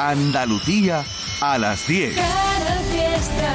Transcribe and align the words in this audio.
Andalucía 0.00 1.04
a 1.42 1.58
las 1.58 1.86
10. 1.86 2.16
Canal 2.16 2.78
Fiesta. 2.90 3.54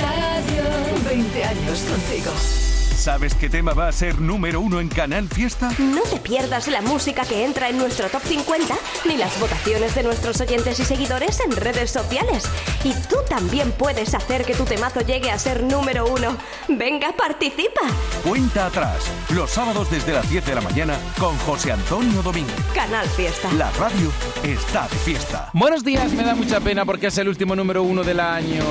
Radio. 0.00 1.04
20 1.04 1.44
años 1.44 1.80
contigo. 1.80 2.65
¿Sabes 3.06 3.36
qué 3.36 3.48
tema 3.48 3.72
va 3.72 3.86
a 3.86 3.92
ser 3.92 4.20
número 4.20 4.60
uno 4.60 4.80
en 4.80 4.88
Canal 4.88 5.28
Fiesta? 5.28 5.70
No 5.78 6.02
te 6.02 6.18
pierdas 6.18 6.66
la 6.66 6.82
música 6.82 7.24
que 7.24 7.44
entra 7.44 7.68
en 7.68 7.78
nuestro 7.78 8.08
top 8.08 8.20
50 8.24 8.74
ni 9.04 9.16
las 9.16 9.38
votaciones 9.38 9.94
de 9.94 10.02
nuestros 10.02 10.40
oyentes 10.40 10.80
y 10.80 10.84
seguidores 10.84 11.38
en 11.38 11.52
redes 11.52 11.92
sociales. 11.92 12.46
Y 12.82 12.92
tú 13.08 13.18
también 13.28 13.70
puedes 13.70 14.12
hacer 14.12 14.44
que 14.44 14.54
tu 14.54 14.64
temazo 14.64 15.02
llegue 15.02 15.30
a 15.30 15.38
ser 15.38 15.62
número 15.62 16.04
uno. 16.12 16.36
Venga, 16.66 17.14
participa. 17.16 17.82
Cuenta 18.24 18.66
atrás, 18.66 19.08
los 19.32 19.52
sábados 19.52 19.88
desde 19.88 20.12
las 20.12 20.28
10 20.28 20.44
de 20.44 20.54
la 20.56 20.60
mañana 20.62 20.98
con 21.20 21.38
José 21.38 21.70
Antonio 21.70 22.22
Domínguez. 22.22 22.56
Canal 22.74 23.06
Fiesta. 23.10 23.52
La 23.52 23.70
radio 23.78 24.10
está 24.42 24.88
de 24.88 24.96
fiesta. 24.96 25.50
Buenos 25.52 25.84
días, 25.84 26.12
me 26.12 26.24
da 26.24 26.34
mucha 26.34 26.58
pena 26.58 26.84
porque 26.84 27.06
es 27.06 27.18
el 27.18 27.28
último 27.28 27.54
número 27.54 27.84
uno 27.84 28.02
del 28.02 28.18
año. 28.18 28.64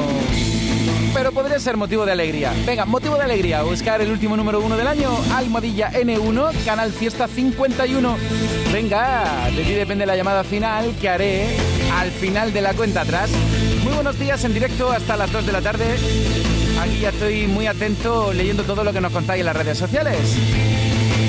Pero 1.26 1.34
podría 1.34 1.60
ser 1.60 1.76
motivo 1.76 2.06
de 2.06 2.12
alegría. 2.12 2.54
Venga, 2.68 2.86
motivo 2.86 3.16
de 3.16 3.24
alegría. 3.24 3.64
Buscar 3.64 4.00
el 4.00 4.12
último 4.12 4.38
número 4.38 4.62
uno 4.62 4.78
del 4.78 4.86
año. 4.86 5.10
Almohadilla 5.34 5.92
N1, 5.92 6.64
Canal 6.64 6.92
Fiesta 6.92 7.28
51. 7.28 8.16
Venga, 8.72 9.50
de 9.50 9.64
ti 9.64 9.74
depende 9.74 10.06
la 10.06 10.16
llamada 10.16 10.44
final 10.44 10.94
que 11.02 11.10
haré 11.10 11.48
al 11.96 12.12
final 12.12 12.54
de 12.54 12.62
la 12.62 12.76
cuenta 12.76 13.02
atrás. 13.02 13.32
Muy 13.84 13.94
buenos 13.94 14.20
días 14.20 14.44
en 14.44 14.54
directo 14.54 14.92
hasta 14.92 15.18
las 15.18 15.32
2 15.32 15.48
de 15.48 15.52
la 15.52 15.64
tarde. 15.64 15.96
Aquí 16.80 17.00
ya 17.00 17.10
estoy 17.10 17.48
muy 17.48 17.66
atento 17.66 18.32
leyendo 18.32 18.62
todo 18.62 18.84
lo 18.84 18.94
que 18.94 19.02
nos 19.02 19.12
contáis 19.12 19.40
en 19.40 19.48
las 19.48 19.56
redes 19.56 19.80
sociales. 19.80 20.20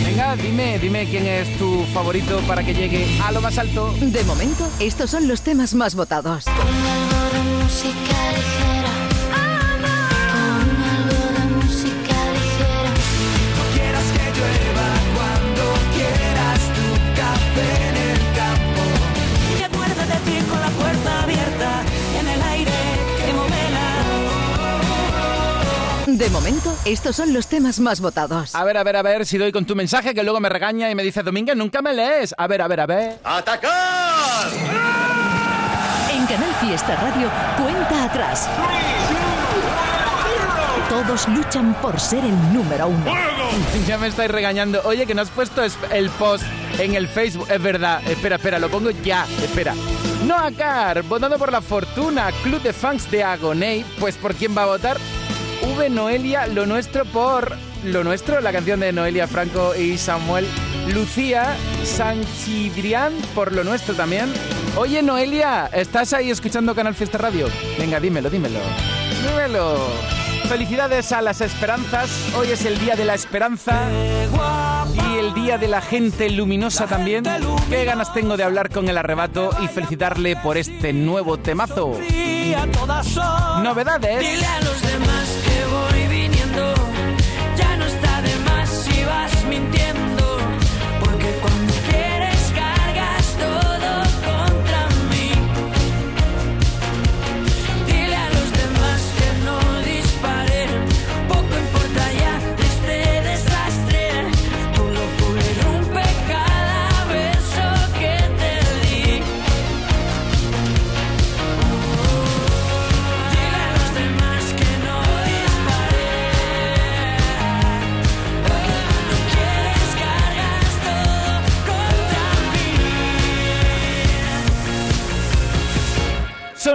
Venga, 0.05 0.37
dime, 0.37 0.79
dime 0.79 1.07
quién 1.09 1.27
es 1.27 1.57
tu 1.57 1.87
favorito 1.95 2.41
para 2.41 2.63
que 2.63 2.75
llegue 2.75 3.19
a 3.25 3.33
lo 3.33 3.41
más 3.41 3.57
alto. 3.57 3.95
De 3.99 4.23
momento, 4.25 4.69
estos 4.79 5.09
son 5.09 5.27
los 5.27 5.41
temas 5.41 5.73
más 5.73 5.95
votados. 5.95 6.45
Música 7.63 8.76
De 26.17 26.31
momento, 26.31 26.75
estos 26.87 27.15
son 27.17 27.35
los 27.35 27.47
temas 27.47 27.79
más 27.79 28.01
votados. 28.01 28.55
A 28.55 28.65
ver, 28.65 28.79
a 28.79 28.85
ver, 28.85 28.97
a 28.97 29.03
ver 29.03 29.27
si 29.27 29.37
doy 29.37 29.53
con 29.53 29.67
tu 29.67 29.77
mensaje 29.77 30.15
que 30.15 30.23
luego 30.23 30.41
me 30.41 30.49
regaña 30.49 30.91
y 30.91 30.95
me 30.95 31.03
dice, 31.03 31.23
Domínguez, 31.23 31.57
nunca 31.57 31.83
me 31.83 31.93
lees. 31.93 32.35
A 32.39 32.47
ver, 32.47 32.63
a 32.63 32.69
ver, 32.69 32.81
a 32.81 32.87
ver. 32.87 33.19
¡Atacar! 33.23 34.49
En 36.11 36.25
Canal 36.27 36.55
Fiesta 36.61 36.97
Radio, 36.97 37.31
cuenta 37.63 38.05
atrás. 38.05 38.49
Todos 40.89 41.29
luchan 41.29 41.75
por 41.83 42.01
ser 42.01 42.25
el 42.25 42.53
número 42.55 42.89
uno. 42.89 43.13
Ya 43.87 43.97
me 43.99 44.09
estáis 44.09 44.31
regañando. 44.31 44.81
Oye, 44.85 45.07
que 45.07 45.15
no 45.15 45.23
has 45.23 45.31
puesto 45.31 45.63
es- 45.63 45.77
el 45.93 46.09
post 46.11 46.45
en 46.79 46.95
el 46.95 47.09
Facebook. 47.09 47.47
Es 47.51 47.63
verdad. 47.63 48.01
Espera, 48.09 48.37
espera, 48.37 48.59
lo 48.59 48.69
pongo 48.71 48.91
ya. 48.91 49.27
Espera. 49.43 49.75
Noah 50.25 50.51
Car, 50.53 51.03
votando 51.03 51.39
por 51.39 51.53
la 51.53 51.61
fortuna. 51.61 52.31
Club 52.43 52.61
de 52.63 52.73
fans 52.73 53.11
de 53.11 53.23
Agoney. 53.23 53.85
Pues 54.01 54.17
por 54.17 54.35
quién 54.35 54.57
va 54.57 54.65
a 54.65 54.67
votar. 54.67 54.97
V 55.75 55.91
Noelia, 55.91 56.47
lo 56.47 56.65
nuestro 56.65 57.05
por 57.05 57.57
lo 57.85 58.05
nuestro, 58.05 58.41
la 58.41 58.53
canción 58.53 58.81
de 58.81 58.93
Noelia 58.93 59.27
Franco 59.27 59.75
y 59.75 59.99
Samuel. 59.99 60.47
Lucía 60.95 61.57
Sanchidrián 61.85 63.13
por 63.35 63.53
lo 63.53 63.65
nuestro 63.65 63.95
también. 63.95 64.33
Oye, 64.77 65.03
Noelia, 65.03 65.69
¿estás 65.73 66.13
ahí 66.13 66.31
escuchando 66.31 66.75
Canal 66.75 66.95
Fiesta 66.95 67.19
Radio? 67.19 67.49
Venga, 67.79 67.99
dímelo, 67.99 68.31
dímelo. 68.31 68.61
Dímelo. 69.29 69.77
Felicidades 70.49 71.11
a 71.11 71.21
las 71.23 71.41
esperanzas. 71.41 72.09
Hoy 72.37 72.51
es 72.53 72.65
el 72.65 72.79
día 72.79 72.95
de 72.95 73.05
la 73.05 73.15
esperanza 73.15 73.89
y 74.95 75.19
el 75.19 75.35
día 75.35 75.59
de 75.59 75.67
la 75.67 75.81
gente 75.81 76.31
luminosa 76.31 76.87
también. 76.87 77.25
Qué 77.69 77.85
ganas 77.85 78.15
tengo 78.15 78.37
de 78.37 78.45
hablar 78.45 78.71
con 78.71 78.89
el 78.89 78.97
arrebato 78.97 79.51
y 79.61 79.67
felicitarle 79.67 80.37
por 80.37 80.57
este 80.57 80.93
nuevo 80.93 81.39
temazo. 81.39 81.99
Novedades. 83.63 84.21
Dile 84.21 84.47
a 84.47 84.61
los 84.61 84.83
demás 84.83 85.16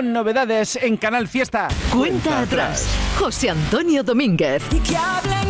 Son 0.02 0.14
novedades 0.14 0.80
en 0.82 0.98
Canal 0.98 1.28
Fiesta. 1.28 1.68
Cuenta 1.92 2.42
atrás. 2.42 2.88
José 3.20 3.52
Antonio 3.52 4.02
Domínguez. 4.02 4.64
Y 4.72 4.80
que 4.80 4.98
hablen 4.98 5.41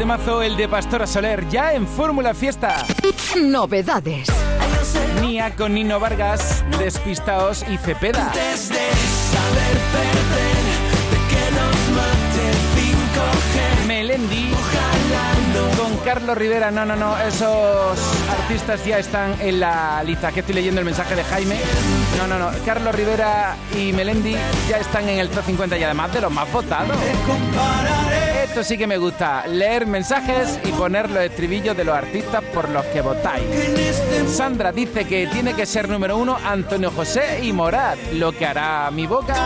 temazo 0.00 0.40
el 0.40 0.56
de 0.56 0.66
Pastora 0.66 1.06
Soler, 1.06 1.46
ya 1.50 1.74
en 1.74 1.86
Fórmula 1.86 2.32
Fiesta. 2.32 2.86
Novedades. 3.38 4.28
Nia 5.20 5.54
con 5.54 5.74
Nino 5.74 6.00
Vargas, 6.00 6.64
Despistaos 6.78 7.66
y 7.68 7.76
Cepeda. 7.76 8.28
Antes 8.28 8.70
de 8.70 8.76
saber 8.76 9.76
perder, 9.92 10.64
de 11.10 11.18
que 11.28 11.42
nos 11.52 11.76
mate 11.98 12.46
5G. 12.80 13.86
Melendi 13.88 14.50
Ojalá 14.54 15.76
no 15.76 15.82
con 15.82 15.98
Carlos 15.98 16.38
Rivera, 16.38 16.70
no, 16.70 16.86
no, 16.86 16.96
no, 16.96 17.18
esos 17.18 17.98
artistas 18.30 18.82
ya 18.86 18.98
están 18.98 19.34
en 19.42 19.60
la 19.60 20.02
lista. 20.02 20.32
Que 20.32 20.40
estoy 20.40 20.54
leyendo 20.54 20.80
el 20.80 20.86
mensaje 20.86 21.14
de 21.14 21.24
Jaime. 21.24 21.58
No, 22.16 22.26
no, 22.26 22.38
no, 22.38 22.50
Carlos 22.64 22.94
Rivera 22.94 23.54
y 23.78 23.92
Melendi 23.92 24.34
ya 24.66 24.78
están 24.78 25.06
en 25.10 25.18
el 25.18 25.28
top 25.28 25.44
50 25.44 25.76
y 25.76 25.84
además 25.84 26.10
de 26.14 26.22
los 26.22 26.32
más 26.32 26.50
votados. 26.50 26.96
Esto 28.50 28.64
sí 28.64 28.76
que 28.76 28.88
me 28.88 28.98
gusta, 28.98 29.46
leer 29.46 29.86
mensajes 29.86 30.58
y 30.64 30.72
poner 30.72 31.08
los 31.08 31.22
estribillos 31.22 31.76
de 31.76 31.84
los 31.84 31.94
artistas 31.94 32.42
por 32.52 32.68
los 32.68 32.84
que 32.86 33.00
votáis. 33.00 33.44
Sandra 34.26 34.72
dice 34.72 35.04
que 35.04 35.28
tiene 35.28 35.54
que 35.54 35.64
ser 35.66 35.88
número 35.88 36.18
uno 36.18 36.36
Antonio 36.44 36.90
José 36.90 37.44
y 37.44 37.52
Morat, 37.52 37.96
lo 38.14 38.32
que 38.32 38.46
hará 38.46 38.90
mi 38.90 39.06
boca. 39.06 39.36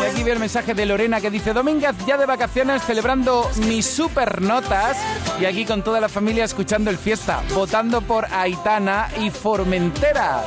Y 0.00 0.04
aquí 0.04 0.24
veo 0.24 0.34
el 0.34 0.40
mensaje 0.40 0.74
de 0.74 0.84
Lorena 0.84 1.20
que 1.20 1.30
dice 1.30 1.52
Domínguez 1.52 1.94
ya 2.08 2.16
de 2.16 2.26
vacaciones 2.26 2.82
celebrando 2.82 3.48
mis 3.68 3.86
super 3.86 4.42
notas 4.42 4.96
y 5.40 5.44
aquí 5.44 5.64
con 5.64 5.84
toda 5.84 6.00
la 6.00 6.08
familia 6.08 6.44
escuchando 6.44 6.90
el 6.90 6.98
fiesta, 6.98 7.40
votando 7.54 8.00
por 8.00 8.26
Aitana 8.32 9.10
y 9.20 9.30
Formentera. 9.30 10.42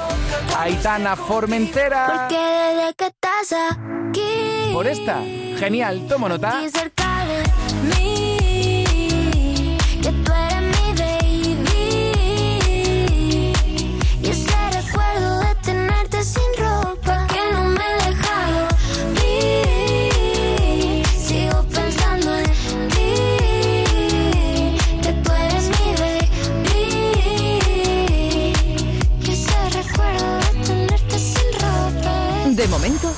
Aitana 0.58 1.16
Formentera. 1.16 2.28
Porque 2.28 2.36
desde 2.36 2.94
que 2.96 3.06
estás 3.06 3.54
aquí. 3.72 4.49
Por 4.74 4.88
esta. 4.88 5.22
Genial, 5.58 6.08
tomo 6.08 6.30
nota. 6.30 6.62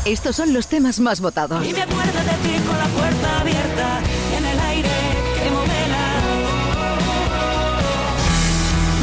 Estos 0.06 0.36
son 0.36 0.54
los 0.54 0.68
temas 0.68 1.00
más 1.00 1.22
votados. 1.22 1.66
Y 1.66 1.74
me 1.74 1.82
acuerdo 1.82 2.20
de 2.20 2.50
ti 2.50 2.60
con 2.68 2.78
la 2.78 2.88
puerta 2.88 3.42
abierta 3.42 4.00
en 4.38 4.46
el 4.46 4.60
aire 4.60 4.90
que 5.36 5.52
modela. 5.52 6.08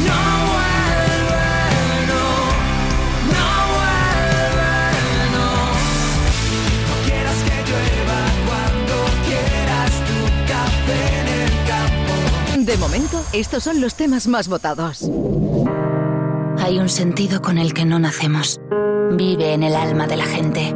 No 0.05 0.19
vuelve, 0.49 1.47
no, 2.09 2.23
no 3.33 3.47
vuelve, 3.75 4.71
no. 5.33 5.47
No 6.85 6.93
quieras 7.05 7.39
que 7.45 7.57
llueva 7.69 8.19
cuando 8.47 8.95
quieras 9.27 9.91
tu 10.07 10.17
café 10.51 11.01
en 11.21 11.27
el 11.41 11.49
campo. 11.67 12.71
De 12.71 12.77
momento, 12.77 13.23
estos 13.31 13.63
son 13.63 13.79
los 13.79 13.95
temas 13.95 14.27
más 14.27 14.47
votados. 14.47 15.09
Hay 16.61 16.77
un 16.77 16.89
sentido 16.89 17.41
con 17.41 17.57
el 17.57 17.73
que 17.73 17.85
no 17.85 17.99
nacemos. 17.99 18.59
Vive 19.11 19.53
en 19.53 19.63
el 19.63 19.75
alma 19.75 20.05
de 20.05 20.17
la 20.17 20.25
gente. 20.25 20.75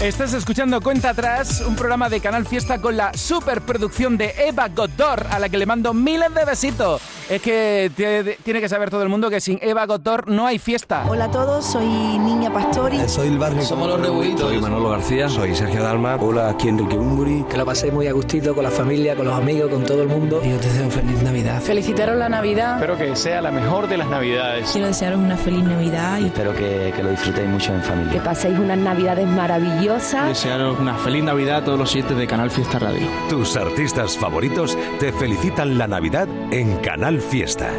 Estás 0.00 0.32
escuchando 0.32 0.80
Cuenta 0.80 1.10
Atrás, 1.10 1.60
un 1.66 1.74
programa 1.74 2.08
de 2.08 2.20
Canal 2.20 2.46
Fiesta 2.46 2.80
con 2.80 2.96
la 2.96 3.12
superproducción 3.14 4.16
de 4.16 4.32
Eva 4.46 4.68
Goddor, 4.68 5.26
a 5.28 5.40
la 5.40 5.48
que 5.48 5.58
le 5.58 5.66
mando 5.66 5.92
miles 5.92 6.32
de 6.32 6.44
besitos. 6.44 7.02
Es 7.28 7.42
que 7.42 7.90
tie- 7.96 8.36
tiene 8.44 8.60
que 8.60 8.68
saber 8.68 8.90
todo 8.90 9.02
el 9.02 9.08
mundo 9.08 9.28
que 9.28 9.40
sin 9.40 9.58
Eva 9.60 9.86
Goddor 9.86 10.28
no 10.28 10.46
hay 10.46 10.60
fiesta. 10.60 11.02
Hola 11.08 11.24
a 11.24 11.30
todos, 11.32 11.66
soy 11.66 11.84
Niña 11.84 12.52
Pastori. 12.52 12.96
Soy 13.08 13.26
el 13.26 13.38
barrio. 13.38 13.60
Somos 13.62 13.88
los 13.88 14.00
Rebuitos. 14.00 14.42
Soy 14.48 14.60
Manolo 14.60 14.90
García. 14.90 15.28
Soy 15.28 15.56
Sergio 15.56 15.82
Dalma. 15.82 16.14
Hola, 16.14 16.50
aquí 16.50 16.68
Enrique 16.68 16.96
Unguri. 16.96 17.44
Que 17.50 17.56
lo 17.56 17.66
paséis 17.66 17.92
muy 17.92 18.06
a 18.06 18.12
gustito 18.12 18.54
con 18.54 18.62
la 18.62 18.70
familia, 18.70 19.16
con 19.16 19.26
los 19.26 19.34
amigos, 19.36 19.68
con 19.68 19.84
todo 19.84 20.00
el 20.02 20.08
mundo. 20.08 20.40
Y 20.44 20.50
yo 20.50 20.58
te 20.58 20.68
deseo 20.68 20.90
feliz 20.92 21.20
Navidad. 21.22 21.60
Felicitaros 21.60 22.16
la 22.16 22.28
Navidad. 22.28 22.74
Espero 22.76 22.96
que 22.96 23.16
sea 23.16 23.40
la 23.42 23.50
mejor 23.50 23.88
de 23.88 23.96
las 23.96 24.06
Navidades. 24.06 24.70
Quiero 24.70 24.86
desearos 24.86 25.18
una 25.18 25.36
feliz 25.36 25.64
Navidad 25.64 26.20
y 26.20 26.26
Espero 26.26 26.54
que, 26.54 26.92
que 26.94 27.02
lo 27.02 27.10
disfrutéis 27.10 27.48
mucho 27.48 27.74
en 27.74 27.82
familia. 27.82 28.22
paséis 28.22 28.56
unas 28.56 28.78
Navidades 28.78 29.26
maravillosas. 29.26 29.87
Desearos 29.88 30.78
una 30.78 30.94
feliz 30.98 31.24
Navidad 31.24 31.56
a 31.56 31.64
todos 31.64 31.78
los 31.78 31.90
siete 31.90 32.14
de 32.14 32.26
Canal 32.26 32.50
Fiesta 32.50 32.78
Radio. 32.78 33.06
Tus 33.30 33.56
artistas 33.56 34.18
favoritos 34.18 34.76
te 35.00 35.12
felicitan 35.12 35.78
la 35.78 35.86
Navidad 35.86 36.28
en 36.50 36.76
Canal 36.78 37.22
Fiesta. 37.22 37.72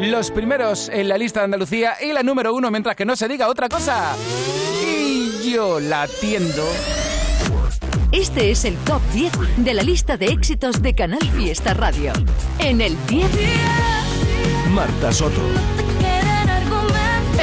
Los 0.00 0.32
primeros 0.32 0.88
en 0.88 1.08
la 1.08 1.16
lista 1.16 1.40
de 1.40 1.44
Andalucía 1.44 1.94
y 2.02 2.12
la 2.12 2.24
número 2.24 2.52
uno, 2.52 2.68
mientras 2.72 2.96
que 2.96 3.04
no 3.04 3.14
se 3.14 3.28
diga 3.28 3.48
otra 3.48 3.68
cosa. 3.68 4.16
Y 4.84 5.52
yo 5.52 5.78
la 5.78 6.02
atiendo. 6.02 6.64
Este 8.10 8.50
es 8.50 8.64
el 8.64 8.74
top 8.78 9.00
10 9.12 9.32
de 9.58 9.74
la 9.74 9.84
lista 9.84 10.16
de 10.16 10.26
éxitos 10.26 10.82
de 10.82 10.96
Canal 10.96 11.22
Fiesta 11.30 11.74
Radio. 11.74 12.12
En 12.58 12.80
el 12.80 12.96
10, 13.06 13.24
Marta 14.74 15.12
Soto. 15.12 15.42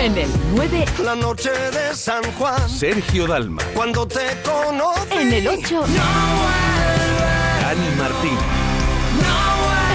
En 0.03 0.17
el 0.17 0.29
9, 0.55 0.85
La 1.05 1.15
noche 1.15 1.50
de 1.50 1.95
San 1.95 2.21
Juan. 2.38 2.69
Sergio 2.69 3.25
Dalma, 3.25 3.61
Cuando 3.73 4.05
te 4.05 4.38
conocí. 4.44 5.00
en 5.17 5.31
el 5.33 5.47
8, 5.47 5.81
Dani 7.61 7.89
Martín, 7.97 8.38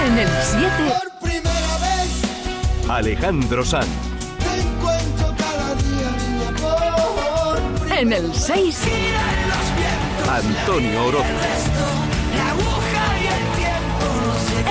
en 0.07 0.17
el 0.17 0.29
7, 0.41 0.69
Por 0.87 1.29
primera 1.29 1.77
vez. 1.77 2.89
Alejandro 2.89 3.63
Sanz, 3.63 3.85
te 4.39 4.61
encuentro 4.61 5.35
cada 5.37 5.75
día, 5.75 6.11
niña, 6.27 6.51
por 6.59 7.91
en 7.97 8.13
el 8.13 8.33
6, 8.33 8.79
Antonio 10.27 11.05
Oroz, 11.05 11.25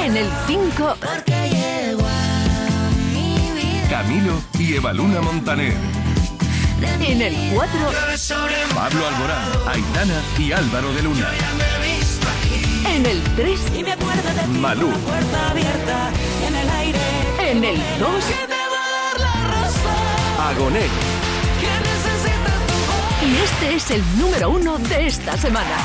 en 0.04 0.16
el 0.16 0.28
5, 0.48 0.96
Camilo 3.98 4.40
y 4.56 4.74
Evaluna 4.74 5.20
Montaner, 5.20 5.74
en 7.00 7.20
el 7.20 7.34
4, 7.52 7.72
Pablo 8.72 9.08
Alborán, 9.08 9.42
Aitana 9.66 10.22
y 10.38 10.52
Álvaro 10.52 10.92
de 10.92 11.02
Luna, 11.02 11.28
en 12.94 13.04
el 13.04 13.20
3, 13.34 13.60
Y 13.76 13.82
me 13.82 13.90
acuerdo 13.90 14.22
de 14.22 14.42
ti 14.42 14.58
Malú. 14.60 14.92
en 16.46 16.54
el 16.54 16.70
aire. 16.70 16.98
en 17.40 17.64
el 17.64 17.76
2, 17.98 18.24
Que 18.24 18.46
te 18.46 18.54
va 18.54 18.84
a 18.84 18.90
dar 19.02 19.20
la 19.20 19.62
razón. 19.62 20.48
Agoné, 20.48 20.86
y 23.26 23.36
este 23.42 23.74
es 23.74 23.90
el 23.90 24.04
número 24.16 24.50
1 24.50 24.78
de 24.78 25.06
esta 25.08 25.36
semana. 25.36 25.76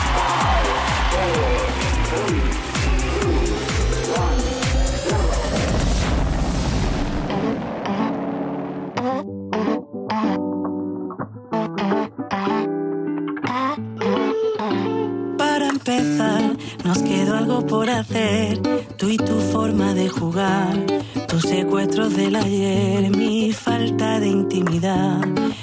Por 17.61 17.89
hacer. 17.89 18.61
Tú 18.97 19.09
y 19.09 19.17
tu 19.17 19.39
forma 19.51 19.93
de 19.93 20.09
jugar. 20.09 20.85
Tus 21.27 21.43
secuestros 21.43 22.15
del 22.15 22.35
ayer, 22.35 23.09
mi 23.15 23.51
falta 23.51 24.19
de 24.19 24.27
intimidad. 24.27 25.21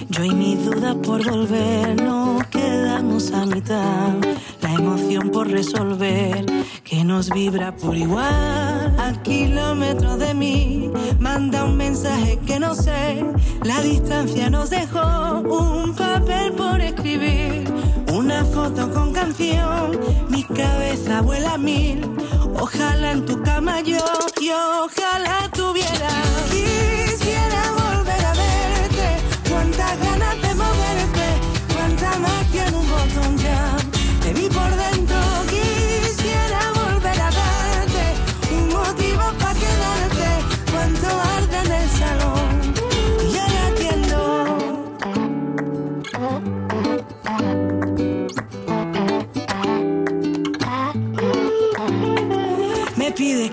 Yo 0.09 0.25
y 0.25 0.31
mis 0.31 0.65
dudas 0.65 0.97
por 0.97 1.29
volver, 1.29 2.03
nos 2.03 2.45
quedamos 2.47 3.33
a 3.33 3.47
mitad. 3.47 4.15
La 4.61 4.73
emoción 4.75 5.31
por 5.31 5.49
resolver, 5.49 6.45
que 6.85 7.05
nos 7.05 7.31
vibra 7.31 7.77
por 7.77 7.97
igual. 7.97 8.97
A 8.99 9.13
kilómetros 9.23 10.19
de 10.19 10.35
mí, 10.35 10.91
manda 11.19 11.65
un 11.65 11.77
mensaje 11.77 12.39
que 12.47 12.59
no 12.59 12.75
sé. 12.75 13.25
La 13.65 13.81
distancia 13.81 14.51
nos 14.51 14.71
dejó 14.71 15.41
un 15.41 15.95
papel 15.95 16.53
por 16.53 16.81
escribir. 16.81 17.65
Una 18.31 18.45
foto 18.45 18.89
con 18.93 19.13
canción, 19.13 19.99
mi 20.29 20.45
cabeza 20.45 21.21
vuela 21.21 21.59
mil. 21.59 22.09
Ojalá 22.61 23.11
en 23.11 23.27
tu 23.27 23.43
cama 23.43 23.81
yo, 23.81 24.05
y 24.41 24.51
ojalá 24.51 25.51
tuviera. 25.53 26.11
Quisiera 26.49 27.63
volver 27.73 28.25
a 28.25 28.33
verte, 28.35 29.09
cuántas 29.51 29.99
ganas 29.99 30.43
de 30.43 30.55
moverte, 30.55 31.27
cuánta 31.75 32.19
magia 32.21 32.69
en 32.69 32.75
un 32.77 32.89
botón 32.89 33.37
ya. 33.39 33.80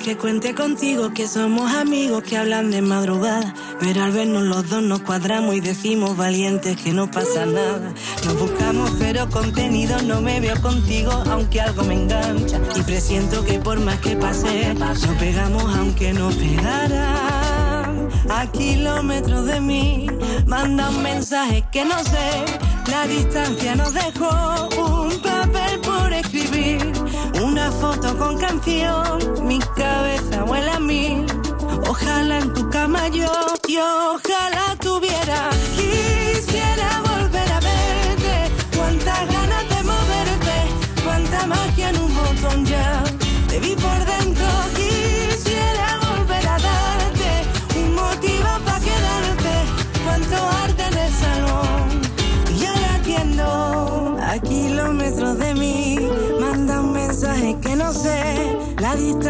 Que 0.08 0.16
cuente 0.16 0.56
contigo, 0.56 1.12
que 1.14 1.28
somos 1.28 1.70
amigos 1.74 2.24
que 2.24 2.38
hablan 2.38 2.72
de 2.72 2.82
madrugada. 2.82 3.54
Pero 3.82 4.06
al 4.06 4.14
vernos 4.14 4.44
los 4.44 4.70
dos 4.70 4.82
nos 4.82 5.02
cuadramos 5.02 5.54
y 5.54 5.60
decimos 5.60 6.16
valientes 6.16 6.78
que 6.78 6.94
no 6.94 7.12
pasa 7.12 7.46
nada. 7.46 7.94
Nos 8.24 8.40
buscamos 8.40 8.90
pero 8.98 9.30
contenido 9.30 10.02
no 10.04 10.22
me 10.22 10.40
veo 10.40 10.56
contigo, 10.62 11.12
aunque 11.30 11.60
algo 11.60 11.84
me 11.84 11.96
engancha. 11.96 12.58
Y 12.78 12.82
presiento 12.84 13.44
que 13.44 13.60
por 13.60 13.82
más 13.82 14.00
que 14.00 14.16
pase, 14.16 14.74
nos 14.76 15.06
pegamos 15.20 15.76
aunque 15.76 16.14
no 16.14 16.30
pegaran. 16.30 18.08
A 18.30 18.46
kilómetros 18.50 19.46
de 19.46 19.60
mí, 19.60 20.08
manda 20.46 20.90
un 20.90 21.04
mensaje 21.04 21.66
que 21.70 21.84
no 21.84 22.02
sé. 22.06 22.46
La 22.90 23.06
distancia 23.08 23.76
nos 23.76 23.94
dejó 23.94 24.70
un 24.78 25.22
papel 25.22 25.80
por 25.82 26.14
escribir, 26.14 26.94
foto 27.72 28.18
con 28.18 28.38
canción, 28.38 29.48
mi 29.48 29.60
cabeza 29.60 30.44
huele 30.44 30.72
a 30.72 30.80
mil. 30.80 31.26
Ojalá 31.88 32.40
en 32.40 32.54
tu 32.54 32.70
cama 32.70 33.08
yo, 33.10 33.32
y 33.68 33.78
ojalá 33.78 34.76
tuviera. 34.80 35.50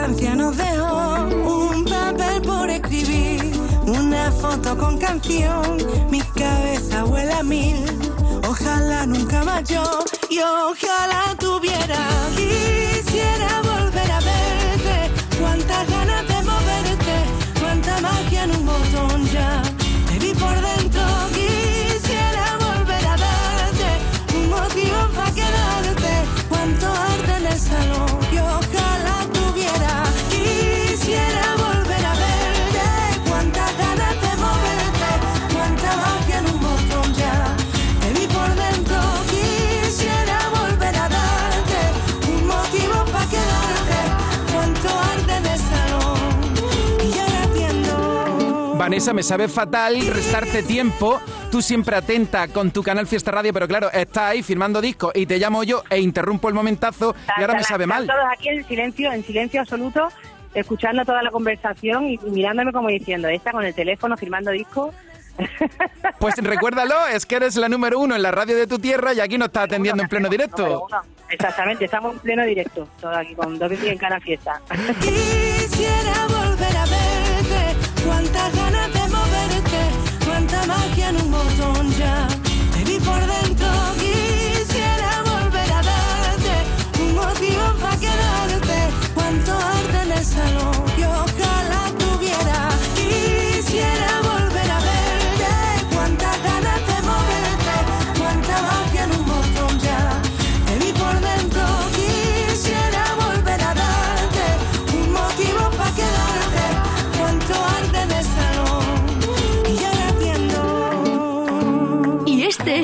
La 0.08 0.14
distancia 0.14 0.36
nos 0.38 0.56
dejó 0.56 1.74
un 1.74 1.84
papel 1.84 2.42
por 2.42 2.70
escribir. 2.70 3.52
Una 3.86 4.32
foto 4.32 4.78
con 4.78 4.98
canción. 4.98 5.78
Mi 6.10 6.22
cabeza 6.22 7.04
huele 7.04 7.34
a 7.34 7.44
mil. 7.44 7.84
Ojalá 8.48 9.06
nunca 9.06 9.44
más 9.44 9.68
yo. 9.68 9.84
Y 10.30 10.40
ojalá 10.40 11.36
tuviera. 11.38 12.00
Quisiera 12.38 13.62
volver 13.64 14.10
a 14.10 14.20
verte. 14.22 15.12
Cuántas 15.42 15.90
ganas 15.90 16.26
de 16.26 16.37
Vanessa, 48.88 49.12
me 49.12 49.22
sabe 49.22 49.50
fatal 49.50 50.00
restarte 50.08 50.64
tiempo. 50.64 51.20
Tú 51.52 51.62
siempre 51.62 51.98
atenta 51.98 52.48
con 52.48 52.72
tu 52.72 52.82
canal 52.82 53.06
Fiesta 53.06 53.32
Radio, 53.32 53.52
pero 53.52 53.68
claro, 53.68 53.92
estás 53.92 54.32
ahí 54.32 54.42
firmando 54.42 54.80
discos 54.80 55.12
y 55.14 55.26
te 55.26 55.38
llamo 55.40 55.66
yo 55.66 55.84
e 55.90 56.00
interrumpo 56.00 56.48
el 56.48 56.54
momentazo 56.54 57.14
y 57.38 57.42
ahora 57.42 57.56
me 57.56 57.66
sabe 57.66 57.86
mal. 57.86 58.08
todos 58.08 58.24
aquí 58.32 58.48
en 58.48 58.66
silencio, 58.66 59.12
en 59.12 59.26
silencio 59.26 59.60
absoluto, 59.60 60.08
escuchando 60.54 61.04
toda 61.04 61.22
la 61.22 61.32
conversación 61.32 62.08
y 62.08 62.18
mirándome 62.30 62.72
como 62.72 62.88
diciendo, 62.88 63.28
esta 63.28 63.52
con 63.52 63.66
el 63.66 63.76
teléfono 63.76 64.16
firmando 64.16 64.52
discos. 64.52 64.96
Pues 66.20 66.36
recuérdalo, 66.38 67.08
es 67.08 67.26
que 67.26 67.36
eres 67.36 67.58
la 67.58 67.68
número 67.68 68.00
uno 68.00 68.16
en 68.16 68.22
la 68.24 68.32
radio 68.32 68.56
de 68.56 68.68
tu 68.68 68.80
tierra 68.80 69.14
y 69.14 69.20
aquí 69.20 69.38
nos 69.38 69.48
está 69.48 69.64
atendiendo 69.64 70.02
en 70.02 70.08
pleno 70.08 70.30
directo. 70.30 70.88
Exactamente, 71.30 71.86
estamos 71.86 72.14
en 72.14 72.20
pleno 72.20 72.46
directo, 72.46 72.88
todo 73.02 73.12
aquí 73.12 73.36
con 73.36 73.60
Doble 73.60 73.78
en 73.92 73.98
Canal 73.98 74.22
Fiesta. 74.22 74.62
Quisiera 75.02 76.26
volver 76.28 76.78
a 76.78 76.86
verte, 76.86 77.27
cuántas 78.08 78.56
ganas 78.56 78.94
de 78.94 79.04
moverte, 79.16 79.82
cuánta 80.26 80.66
magia 80.66 81.10
en 81.10 81.16
un 81.18 81.32
botón 81.32 81.92
ya. 82.00 82.28
Te 82.74 82.84
vi 82.86 82.98
por 83.00 83.22
dentro, 83.36 83.68
quisiera 84.02 85.12
volver 85.32 85.70
a 85.80 85.82
darte 85.92 86.56
un 87.04 87.16
motivo 87.16 87.66
para 87.82 87.98
quedarte, 87.98 88.78
cuánto 89.14 89.52
arte 89.54 89.98
en 90.04 90.12
el 90.12 90.26
salón. 90.26 90.87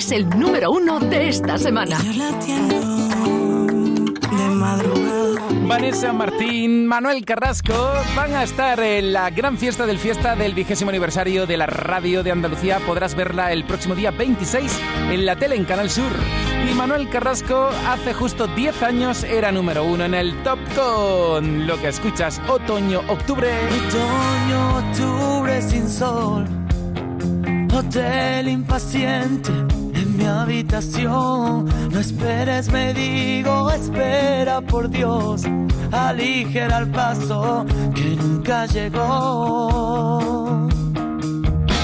Es 0.03 0.11
el 0.11 0.27
número 0.37 0.69
uno 0.71 0.99
de 0.99 1.29
esta 1.29 1.57
semana. 1.57 1.97
De 1.97 2.09
madrugada. 4.49 5.41
Vanessa 5.65 6.11
Martín, 6.11 6.87
Manuel 6.87 7.23
Carrasco 7.23 7.73
van 8.13 8.35
a 8.35 8.43
estar 8.43 8.81
en 8.81 9.13
la 9.13 9.29
gran 9.29 9.57
fiesta 9.57 9.85
del 9.85 9.97
fiesta 9.97 10.35
del 10.35 10.53
vigésimo 10.53 10.89
aniversario 10.89 11.45
de 11.47 11.55
la 11.55 11.67
radio 11.67 12.21
de 12.21 12.31
Andalucía. 12.31 12.79
Podrás 12.85 13.15
verla 13.15 13.53
el 13.53 13.63
próximo 13.63 13.95
día 13.95 14.11
26 14.11 14.77
en 15.11 15.25
la 15.25 15.37
tele 15.37 15.55
en 15.55 15.63
Canal 15.63 15.89
Sur. 15.89 16.11
Y 16.69 16.73
Manuel 16.73 17.09
Carrasco 17.09 17.69
hace 17.87 18.13
justo 18.13 18.47
10 18.47 18.83
años 18.83 19.23
era 19.23 19.53
número 19.53 19.85
uno 19.85 20.03
en 20.03 20.15
el 20.15 20.43
top 20.43 20.59
con 20.75 21.65
lo 21.65 21.79
que 21.79 21.87
escuchas 21.87 22.41
otoño-octubre. 22.49 23.49
Otoño, 23.87 24.77
octubre 24.79 25.61
sin 25.61 25.87
sol, 25.87 26.45
hotel 27.73 28.49
impaciente 28.49 29.51
en 29.51 29.92
mi 30.23 30.29
habitación. 30.29 31.65
No 31.91 31.99
esperes, 31.99 32.71
me 32.71 32.93
digo, 32.93 33.69
espera 33.71 34.61
por 34.61 34.89
Dios, 34.89 35.43
aligera 35.91 36.77
el 36.79 36.89
paso 36.91 37.65
que 37.93 38.15
nunca 38.15 38.65
llegó. 38.65 40.67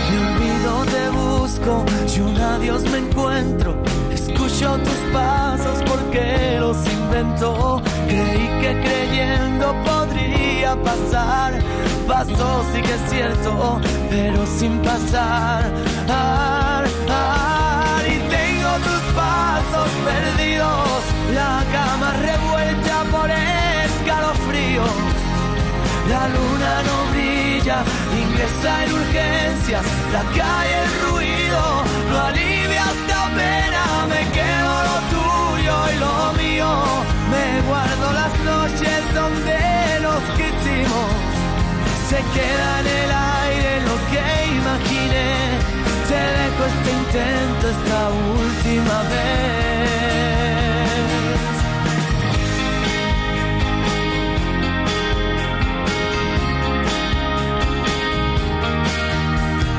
Me 0.09 0.17
olvido, 0.25 0.71
te 0.95 1.09
busco, 1.09 1.83
y 2.15 2.19
un 2.21 2.37
adiós 2.37 2.83
me 2.83 2.99
encuentro. 2.99 3.75
Escucho 4.11 4.77
tus 4.77 4.99
pasos 5.13 5.83
porque 5.85 6.57
los 6.59 6.77
inventó. 6.91 7.81
Creí 8.07 8.47
que 8.61 8.81
creyendo 8.81 9.75
podría 9.83 10.81
pasar. 10.81 11.59
Pasó, 12.07 12.63
sí 12.73 12.81
que 12.81 12.93
es 12.93 13.01
cierto, 13.09 13.81
pero 14.09 14.45
sin 14.57 14.79
pasar. 14.79 15.71
Ar, 16.07 16.85
pasos 19.15 19.89
perdidos. 20.05 21.01
La 21.33 21.63
cama 21.71 22.13
revuelta 22.13 23.03
por 23.11 23.29
escalofríos. 23.29 25.19
La 26.09 26.27
luna 26.27 26.71
no 26.87 27.11
brilla, 27.11 27.83
ingresa 28.19 28.83
en 28.83 28.93
urgencias, 28.93 29.85
la 30.11 30.23
calle 30.37 30.75
el 30.83 30.89
ruido, 31.05 31.61
no 32.09 32.17
alivia 32.29 32.83
esta 32.97 33.21
pena, 33.39 33.83
me 34.09 34.21
quedo 34.37 34.73
lo 34.89 34.97
tuyo 35.13 35.75
y 35.93 35.95
lo 36.05 36.33
mío, 36.41 36.69
me 37.29 37.61
guardo 37.69 38.11
las 38.21 38.33
noches 38.39 38.99
donde 39.13 39.59
nos 40.01 40.23
quisimos, 40.37 41.09
se 42.09 42.17
queda 42.35 42.69
en 42.79 42.87
el 42.87 43.11
aire 43.45 43.71
lo 43.85 43.95
que 44.09 44.25
imaginé, 44.57 45.29
te 46.09 46.15
dejo 46.15 46.61
este 46.65 46.91
intento 47.01 47.69
esta 47.69 48.01
última 48.39 48.97
vez. 49.11 49.59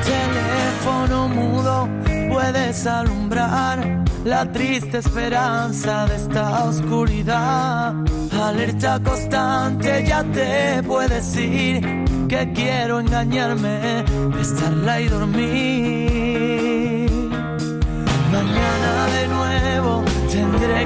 teléfono 0.05 1.29
mudo 1.29 1.89
puedes 2.33 2.87
alumbrar 2.87 4.05
la 4.25 4.53
triste 4.53 4.99
esperanza 4.99 6.07
de 6.07 6.15
esta 6.15 6.65
oscuridad. 6.65 7.95
Alerta 8.41 9.01
constante, 9.03 10.05
ya 10.07 10.23
te 10.25 10.83
puedes 10.85 11.37
ir. 11.37 11.81
Que 12.29 12.53
quiero 12.55 13.01
engañarme, 13.01 14.05
estarla 14.41 15.01
y 15.01 15.09
dormir. 15.09 16.10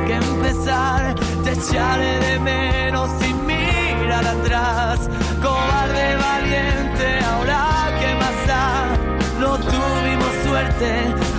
Que 0.01 0.15
empezar. 0.15 1.15
Te 1.45 1.53
echaré 1.53 2.19
de 2.19 2.39
menos 2.41 3.11
sin 3.21 3.47
mirar 3.47 4.27
atrás. 4.27 5.09
valiente, 5.41 7.19
ahora 7.33 7.63
que 8.01 8.15
más 8.23 8.47
da, 8.47 8.97
no 9.39 9.57
tuvimos 9.59 10.33
suerte, 10.47 10.91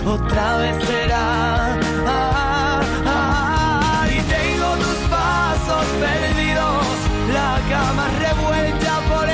otra 0.06 0.58
vez 0.58 0.86
será. 0.86 1.78
Ah, 2.08 2.82
ah, 3.06 4.08
y 4.10 4.20
tengo 4.36 4.70
tus 4.84 5.00
pasos 5.10 5.86
perdidos, 6.06 6.96
la 7.34 7.54
cama 7.74 8.06
revuelta 8.26 8.94
por 9.12 9.28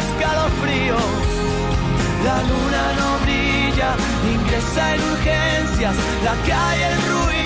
escalofríos. 0.00 1.20
La 2.24 2.38
luna 2.50 2.84
no 2.98 3.08
brilla, 3.24 3.90
ingresa 4.32 4.94
en 4.94 5.00
urgencias, 5.12 5.96
la 6.24 6.34
calle 6.46 6.86
el 6.86 7.02
ruido 7.10 7.41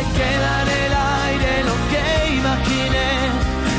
se 0.00 0.06
queda 0.18 0.62
en 0.62 0.68
el 0.68 0.92
aire 1.24 1.64
lo 1.64 1.74
que 1.90 2.04
imaginé, 2.34 3.10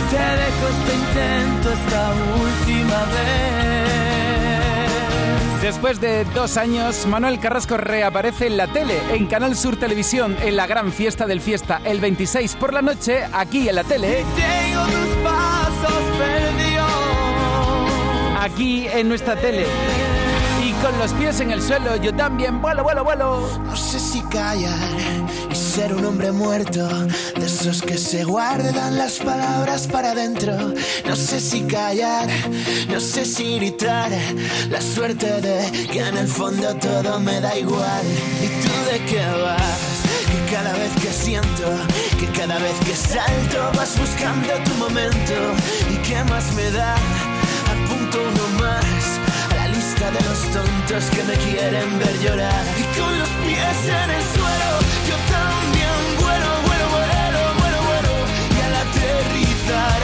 te 0.09 0.23
dejo 0.41 0.65
este 0.69 0.93
intento 0.95 1.65
esta 1.71 2.03
última 2.41 2.99
vez. 3.05 3.91
Después 5.61 6.01
de 6.01 6.25
dos 6.25 6.57
años, 6.57 7.05
Manuel 7.05 7.39
Carrasco 7.39 7.77
reaparece 7.77 8.47
en 8.47 8.57
la 8.57 8.67
tele, 8.67 8.99
en 9.13 9.27
Canal 9.27 9.55
Sur 9.55 9.77
Televisión, 9.77 10.35
en 10.41 10.55
la 10.55 10.67
gran 10.67 10.91
fiesta 10.91 11.27
del 11.27 11.39
fiesta, 11.39 11.81
el 11.85 11.99
26 11.99 12.55
por 12.55 12.73
la 12.73 12.81
noche, 12.81 13.23
aquí 13.31 13.69
en 13.69 13.75
la 13.75 13.83
tele. 13.83 14.25
Tengo 14.35 14.83
tus 14.85 15.15
pasos 15.23 16.03
perdidos. 16.17 16.87
Aquí 18.39 18.87
en 18.87 19.07
nuestra 19.07 19.35
tele. 19.35 19.65
Y 20.63 20.73
con 20.83 20.97
los 20.99 21.13
pies 21.13 21.39
en 21.39 21.51
el 21.51 21.61
suelo, 21.61 21.95
yo 21.95 22.13
también 22.13 22.61
vuelo, 22.61 22.83
vuelo, 22.83 23.03
vuelo. 23.03 23.47
No 23.63 23.75
sé 23.75 23.99
si 23.99 24.21
callar 24.23 24.77
ser 25.71 25.93
un 25.93 26.03
hombre 26.03 26.33
muerto, 26.33 26.85
de 27.39 27.45
esos 27.45 27.81
que 27.81 27.97
se 27.97 28.25
guardan 28.25 28.97
las 28.97 29.19
palabras 29.19 29.87
para 29.87 30.11
adentro. 30.11 30.53
No 31.07 31.15
sé 31.15 31.39
si 31.39 31.61
callar, 31.61 32.27
no 32.89 32.99
sé 32.99 33.23
si 33.23 33.55
gritar, 33.55 34.11
la 34.69 34.81
suerte 34.81 35.39
de 35.39 35.87
que 35.87 35.99
en 35.99 36.17
el 36.17 36.27
fondo 36.27 36.75
todo 36.75 37.21
me 37.21 37.39
da 37.39 37.57
igual. 37.57 38.05
¿Y 38.43 38.47
tú 38.61 38.73
de 38.91 39.05
qué 39.05 39.25
vas? 39.41 40.01
Que 40.31 40.53
cada 40.53 40.73
vez 40.73 40.91
que 41.01 41.13
siento, 41.13 41.67
que 42.19 42.27
cada 42.37 42.59
vez 42.59 42.75
que 42.85 42.93
salto 42.93 43.71
vas 43.77 43.97
buscando 43.97 44.53
tu 44.65 44.73
momento. 44.73 45.35
¿Y 45.89 45.95
qué 46.05 46.21
más 46.25 46.51
me 46.53 46.69
da? 46.71 46.95
Apunto 47.71 48.17
uno 48.19 48.59
más 48.59 49.30
de 50.09 50.21
los 50.21 50.41
tontos 50.51 51.03
que 51.11 51.23
me 51.23 51.33
quieren 51.33 51.99
ver 51.99 52.19
llorar. 52.21 52.65
Y 52.75 52.83
con 52.97 53.19
los 53.19 53.29
pies 53.45 53.77
en 53.85 54.09
el 54.09 54.23
suelo, 54.33 54.71
yo 55.07 55.15
también 55.29 56.01
vuelo, 56.17 56.49
vuelo, 56.65 56.85
vuelo, 56.89 57.41
vuelo, 57.59 57.79
vuelo. 57.89 58.13
Y 58.49 58.61
al 58.65 58.75
aterrizar, 58.81 60.00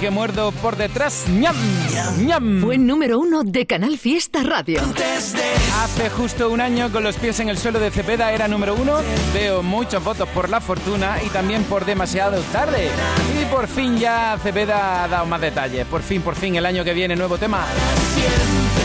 que 0.00 0.10
muerdo 0.10 0.52
por 0.52 0.76
detrás. 0.76 1.24
¡Ñam! 1.28 1.56
¡Ñam! 2.18 2.60
Fue 2.60 2.78
número 2.78 3.18
uno 3.18 3.42
de 3.44 3.66
Canal 3.66 3.98
Fiesta 3.98 4.42
Radio. 4.42 4.80
Hace 4.80 6.10
justo 6.10 6.50
un 6.50 6.60
año 6.60 6.90
con 6.90 7.02
los 7.02 7.16
pies 7.16 7.40
en 7.40 7.48
el 7.48 7.58
suelo 7.58 7.78
de 7.78 7.90
Cepeda 7.90 8.32
era 8.32 8.48
número 8.48 8.74
uno. 8.74 8.98
Veo 9.32 9.62
muchos 9.62 10.02
votos 10.02 10.28
por 10.30 10.48
la 10.48 10.60
fortuna 10.60 11.18
y 11.24 11.28
también 11.30 11.64
por 11.64 11.84
demasiado 11.84 12.40
tarde. 12.52 12.88
Y 13.40 13.44
por 13.46 13.66
fin 13.68 13.98
ya 13.98 14.38
Cepeda 14.42 15.04
ha 15.04 15.08
dado 15.08 15.26
más 15.26 15.40
detalles. 15.40 15.86
Por 15.86 16.02
fin, 16.02 16.22
por 16.22 16.34
fin, 16.34 16.56
el 16.56 16.66
año 16.66 16.84
que 16.84 16.92
viene 16.92 17.16
nuevo 17.16 17.38
tema. 17.38 17.64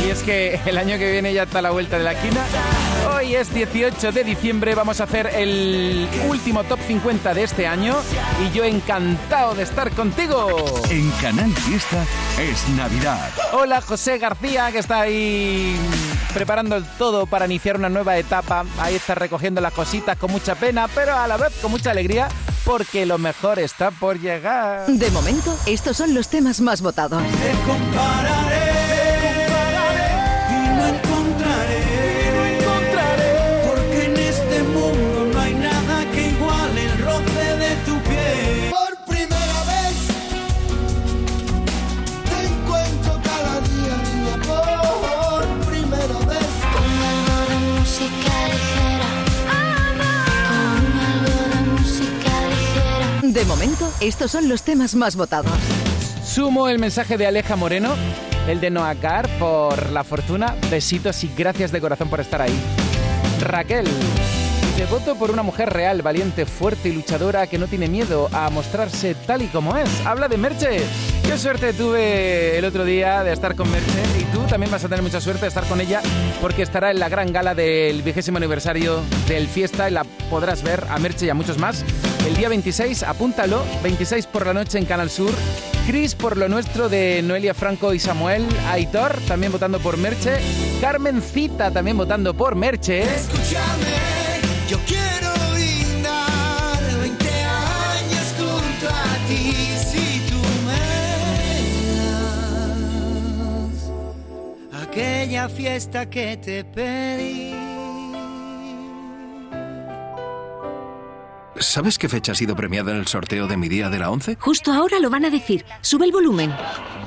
Y 0.06 0.10
es 0.10 0.24
que 0.24 0.60
el 0.66 0.78
año 0.78 0.98
que 0.98 1.12
viene 1.12 1.34
ya 1.34 1.44
está 1.44 1.60
a 1.60 1.64
la 1.64 1.72
vuelta 1.72 1.98
de 1.98 2.04
la 2.04 2.14
esquina. 2.14 2.42
Hoy 3.22 3.36
es 3.36 3.54
18 3.54 4.14
de 4.14 4.24
diciembre, 4.24 4.74
vamos 4.74 5.00
a 5.00 5.04
hacer 5.04 5.28
el 5.36 6.08
último 6.28 6.64
top 6.64 6.80
50 6.88 7.36
de 7.36 7.44
este 7.44 7.68
año 7.68 7.96
y 8.44 8.52
yo 8.52 8.64
encantado 8.64 9.54
de 9.54 9.62
estar 9.62 9.92
contigo. 9.92 10.66
En 10.90 11.12
Canal 11.22 11.54
Fiesta 11.54 12.04
es 12.40 12.68
Navidad. 12.70 13.30
Hola 13.54 13.80
José 13.82 14.18
García, 14.18 14.72
que 14.72 14.80
está 14.80 15.02
ahí 15.02 15.78
preparando 16.34 16.76
el 16.76 16.84
todo 16.98 17.28
para 17.28 17.46
iniciar 17.46 17.78
una 17.78 17.90
nueva 17.90 18.18
etapa. 18.18 18.66
Ahí 18.80 18.96
está 18.96 19.14
recogiendo 19.14 19.62
las 19.62 19.74
cositas 19.74 20.18
con 20.18 20.32
mucha 20.32 20.56
pena, 20.56 20.88
pero 20.88 21.16
a 21.16 21.28
la 21.28 21.38
vez 21.38 21.54
con 21.62 21.70
mucha 21.70 21.92
alegría, 21.92 22.28
porque 22.66 23.06
lo 23.06 23.20
mejor 23.20 23.60
está 23.60 23.92
por 23.92 24.20
llegar. 24.20 24.88
De 24.88 25.12
momento, 25.12 25.56
estos 25.68 25.96
son 25.96 26.16
los 26.16 26.28
temas 26.28 26.60
más 26.60 26.82
votados. 26.82 27.22
y 27.22 28.81
De 53.32 53.46
momento, 53.46 53.90
estos 54.02 54.30
son 54.32 54.50
los 54.50 54.64
temas 54.64 54.94
más 54.94 55.16
votados. 55.16 55.54
Sumo 56.22 56.68
el 56.68 56.80
mensaje 56.80 57.18
de 57.18 57.28
Aleja 57.28 57.56
Moreno, 57.56 57.96
El 58.46 58.60
de 58.60 58.70
Noacar 58.70 59.30
por 59.40 59.90
la 59.92 60.04
fortuna. 60.04 60.58
Besitos 60.70 61.24
y 61.24 61.32
gracias 61.34 61.72
de 61.72 61.80
corazón 61.80 62.10
por 62.10 62.20
estar 62.20 62.42
ahí. 62.42 62.60
Raquel. 63.40 63.88
Te 64.78 64.86
voto 64.86 65.16
por 65.16 65.30
una 65.30 65.44
mujer 65.44 65.70
real, 65.70 66.02
valiente, 66.02 66.46
fuerte 66.46 66.90
y 66.90 66.94
luchadora 66.94 67.46
que 67.48 67.60
no 67.60 67.68
tiene 67.68 67.88
miedo 67.88 68.30
a 68.32 68.50
mostrarse 68.50 69.14
tal 69.14 69.44
y 69.44 69.48
como 69.48 69.78
es. 69.78 69.90
Habla 70.06 70.28
de 70.28 70.38
Merche. 70.38 70.82
Qué 71.24 71.38
suerte 71.38 71.74
tuve 71.74 72.58
el 72.58 72.66
otro 72.66 72.84
día 72.84 73.24
de 73.24 73.32
estar 73.32 73.56
con 73.56 73.70
Merche 73.70 74.02
y 74.20 74.24
tú 74.34 74.40
también 74.48 74.72
vas 74.72 74.84
a 74.84 74.90
tener 74.90 75.04
mucha 75.04 75.22
suerte 75.22 75.42
de 75.42 75.48
estar 75.50 75.66
con 75.66 75.80
ella 75.80 76.02
porque 76.42 76.64
estará 76.64 76.90
en 76.90 77.00
la 77.00 77.10
gran 77.10 77.32
gala 77.32 77.54
del 77.54 78.02
vigésimo 78.02 78.38
aniversario 78.38 79.02
del 79.28 79.48
Fiesta 79.48 79.90
y 79.90 79.94
la 79.94 80.04
podrás 80.30 80.64
ver 80.64 80.84
a 80.90 80.98
Merche 80.98 81.28
y 81.28 81.30
a 81.30 81.36
muchos 81.36 81.58
más. 81.58 81.86
El 82.26 82.36
día 82.36 82.50
26, 82.50 83.04
apúntalo, 83.04 83.64
26 83.84 84.28
por 84.28 84.46
la 84.46 84.54
noche 84.54 84.78
en 84.78 84.86
Canal 84.86 85.10
Sur. 85.10 85.32
Cris 85.88 86.16
por 86.16 86.38
lo 86.38 86.48
nuestro 86.48 86.90
de 86.90 87.22
Noelia 87.24 87.54
Franco 87.54 87.94
y 87.94 88.00
Samuel. 88.00 88.46
Aitor 88.70 89.16
también 89.28 89.52
votando 89.52 89.80
por 89.80 89.98
Merche. 89.98 90.40
Carmencita 90.80 91.72
también 91.72 91.98
votando 91.98 92.34
por 92.34 92.56
Merche. 92.56 93.04
Escúchame, 93.04 94.11
yo 94.72 94.80
quiero 94.88 95.34
brindar 95.54 96.80
20 97.02 97.30
años 97.44 98.34
junto 98.38 98.88
a 98.88 99.18
ti 99.28 99.52
si 99.76 100.22
tú 100.30 100.40
me 100.66 100.88
das 104.72 104.84
aquella 104.84 105.50
fiesta 105.50 106.10
que 106.10 106.38
te 106.38 106.64
pedí. 106.64 107.54
¿Sabes 111.60 111.98
qué 111.98 112.08
fecha 112.08 112.32
ha 112.32 112.36
sido 112.36 112.56
premiada 112.56 112.92
en 112.92 112.98
el 112.98 113.08
sorteo 113.08 113.48
de 113.48 113.58
mi 113.58 113.68
día 113.68 113.90
de 113.90 114.00
la 114.00 114.10
11? 114.10 114.38
Justo 114.40 114.72
ahora 114.72 115.00
lo 115.00 115.10
van 115.10 115.26
a 115.26 115.30
decir. 115.30 115.66
Sube 115.82 116.06
el 116.06 116.14
volumen. 116.14 116.56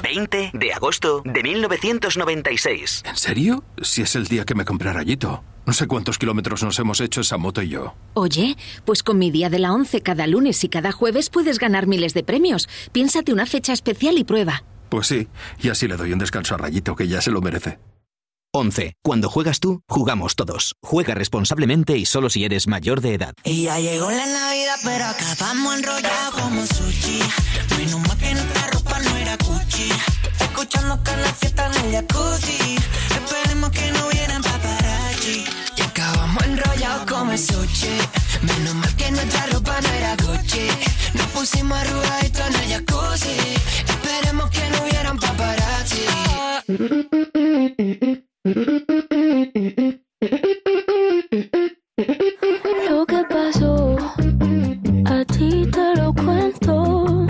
20 0.03 0.51
de 0.53 0.73
agosto 0.75 1.23
de 1.25 1.43
1996. 1.43 3.05
¿En 3.07 3.17
serio? 3.17 3.65
Si 3.81 4.03
es 4.03 4.15
el 4.17 4.27
día 4.27 4.45
que 4.45 4.55
me 4.55 4.67
compré 4.67 4.93
rayito. 4.93 5.43
No 5.67 5.73
sé 5.73 5.87
cuántos 5.87 6.19
kilómetros 6.19 6.63
nos 6.63 6.79
hemos 6.79 7.01
hecho 7.01 7.23
esa 7.23 7.39
moto 7.39 7.63
y 7.63 7.69
yo. 7.71 7.95
Oye, 8.13 8.57
pues 8.85 9.03
con 9.03 9.19
mi 9.19 9.31
día 9.31 9.49
de 9.49 9.59
la 9.59 9.73
11 9.73 10.03
cada 10.03 10.27
lunes 10.27 10.63
y 10.63 10.69
cada 10.69 10.93
jueves 10.93 11.31
puedes 11.31 11.59
ganar 11.59 11.87
miles 11.87 12.13
de 12.13 12.23
premios. 12.23 12.69
Piénsate 12.93 13.33
una 13.33 13.47
fecha 13.47 13.73
especial 13.73 14.19
y 14.19 14.25
prueba. 14.25 14.65
Pues 14.91 15.07
sí, 15.07 15.29
y 15.61 15.71
así 15.71 15.89
le 15.89 15.97
doy 15.97 16.13
un 16.13 16.19
descanso 16.19 16.55
a 16.55 16.59
Rayito, 16.59 16.95
que 16.95 17.09
ya 17.09 17.21
se 17.21 17.31
lo 17.31 17.41
merece. 17.41 17.79
11. 18.57 18.95
Cuando 19.03 19.29
juegas 19.29 19.59
tú, 19.59 19.81
jugamos 19.89 20.37
todos. 20.37 20.77
Juega 20.81 21.15
responsablemente 21.15 21.97
y 21.99 22.07
solo 22.07 22.31
si 22.31 22.45
eres 22.45 22.69
mayor 22.69 23.01
de 23.01 23.15
edad. 23.15 23.35
Y 23.43 23.65
ya 23.65 23.81
llegó 23.81 24.09
la 24.13 24.27
Navidad, 24.27 24.77
pero 24.85 25.05
acá 25.07 25.35
vamos 25.41 25.77
enrollados 25.77 26.41
como 26.41 26.65
sushi. 26.65 27.19
Menos 27.77 28.01
mal 28.07 28.17
que 28.17 28.33
nuestra 28.33 28.67
ropa 28.69 29.01
no 29.01 29.17
era 29.17 29.37
Gucci. 29.39 29.89
Escuchando 30.41 31.03
que 31.03 31.17
la 31.17 31.33
fiesta 31.33 31.67
en 31.67 31.85
el 31.87 31.93
jacuzzi. 31.93 32.77
Esperemos 33.11 33.71
que 33.71 33.91
no 33.91 34.07
hubieran 34.07 34.43
Y 35.27 35.81
acabamos 35.81 36.45
enrollados 36.45 37.11
como 37.11 37.37
sushi. 37.37 37.97
Menos 38.43 38.75
mal 38.75 38.95
que 38.97 39.11
nuestra 39.11 39.47
ropa 39.47 39.81
no 39.81 39.89
era 39.89 40.17
Gucci. 40.17 40.69
Nos 41.15 41.27
pusimos 41.29 41.79
arrugaditos 41.79 42.47
en 42.47 42.55
el 42.57 42.69
jacuzzi. 42.73 43.37
Esperemos 43.89 44.51
que 44.51 44.69
no 44.71 44.83
hubieran 44.83 45.19
paparazzi. 45.19 46.05
Lo 52.91 53.07
que 53.07 53.25
pasó, 53.31 53.97
a 55.07 55.25
ti 55.25 55.67
te 55.73 55.97
lo 55.97 56.13
cuento. 56.13 57.27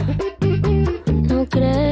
No 1.31 1.47
creas 1.49 1.84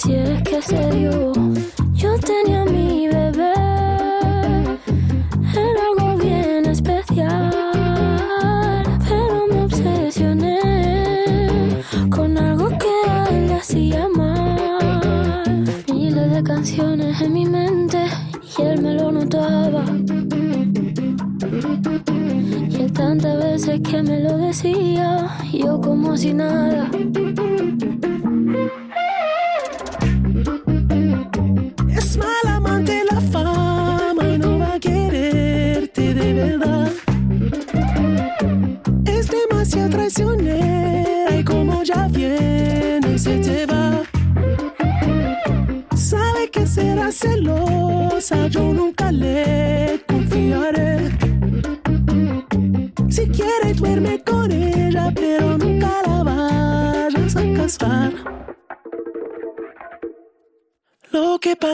Así 0.00 0.14
es 0.14 0.42
que 0.42 0.62
se 0.62 0.90
dio. 0.92 1.32
Yo 1.94 2.16
tenía 2.20 2.64
mi 2.64 3.08
bebé, 3.08 3.52
era 5.52 5.82
algo 5.90 6.16
bien 6.22 6.66
especial, 6.66 7.50
pero 9.08 9.46
me 9.50 9.64
obsesioné 9.64 10.60
con 12.10 12.38
algo 12.38 12.68
que 12.68 13.34
él 13.34 13.48
le 13.48 13.54
hacía 13.54 14.08
mal. 14.14 15.64
Miles 15.92 16.32
de 16.32 16.42
canciones 16.44 17.20
en 17.20 17.32
mi 17.32 17.44
mente 17.44 17.98
y 18.56 18.62
él 18.62 18.80
me 18.80 18.94
lo 18.94 19.10
notaba. 19.10 19.84
Y 22.70 22.76
él 22.82 22.92
tantas 22.92 23.36
veces 23.36 23.80
que 23.80 24.00
me 24.04 24.20
lo 24.20 24.38
decía, 24.38 25.28
yo 25.52 25.80
como 25.80 26.16
si 26.16 26.32
nada. 26.34 26.88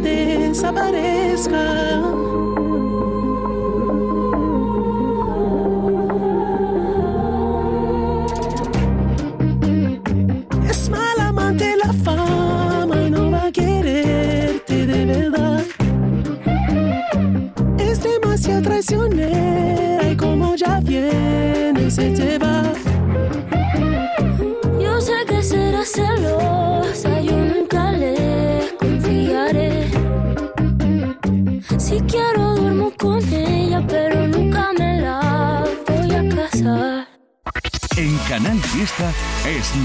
Desaparezca. 0.00 2.19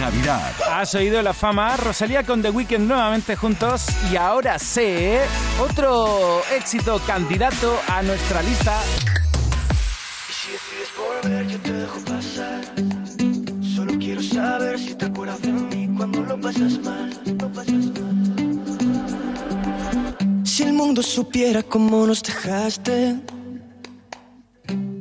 Navidad. 0.05 0.53
Has 0.71 0.93
oído 0.93 1.19
la 1.23 1.33
fama, 1.33 1.75
Rosalía 1.77 2.21
con 2.21 2.43
The 2.43 2.51
Weeknd 2.51 2.87
nuevamente 2.87 3.35
juntos 3.35 3.87
y 4.11 4.15
ahora 4.15 4.59
sé 4.59 5.19
otro 5.59 6.43
éxito 6.55 7.01
candidato 7.07 7.79
a 7.87 8.03
nuestra 8.03 8.43
lista. 8.43 8.79
Si 10.29 10.51
decides 10.51 10.91
volver, 10.95 11.47
yo 11.47 11.59
te 11.59 11.73
dejo 11.73 11.99
pasar. 12.01 12.61
Solo 13.75 13.93
quiero 13.97 14.21
saber 14.21 14.77
si 14.77 14.93
te 14.93 15.05
acuerdas 15.05 15.41
de 15.41 15.51
mí 15.51 15.89
cuando 15.97 16.21
lo 16.21 16.39
pasas 16.39 16.77
mal. 16.83 17.09
Lo 17.25 17.51
pasas 17.51 17.85
mal. 17.97 18.15
Si 20.45 20.61
el 20.61 20.73
mundo 20.73 21.01
supiera 21.01 21.63
cómo 21.63 22.05
nos 22.05 22.21
dejaste. 22.21 23.15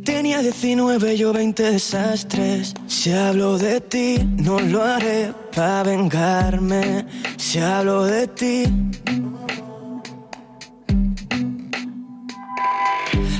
Tenía 0.05 0.43
19, 0.43 1.17
yo 1.17 1.33
20 1.33 1.63
desastres. 1.63 2.75
Si 2.87 3.11
hablo 3.11 3.57
de 3.57 3.81
ti, 3.81 4.19
no 4.37 4.61
lo 4.61 4.83
haré 4.83 5.33
para 5.55 5.83
vengarme. 5.83 7.07
Si 7.39 7.59
hablo 7.59 8.05
de 8.05 8.27
ti. 8.27 8.65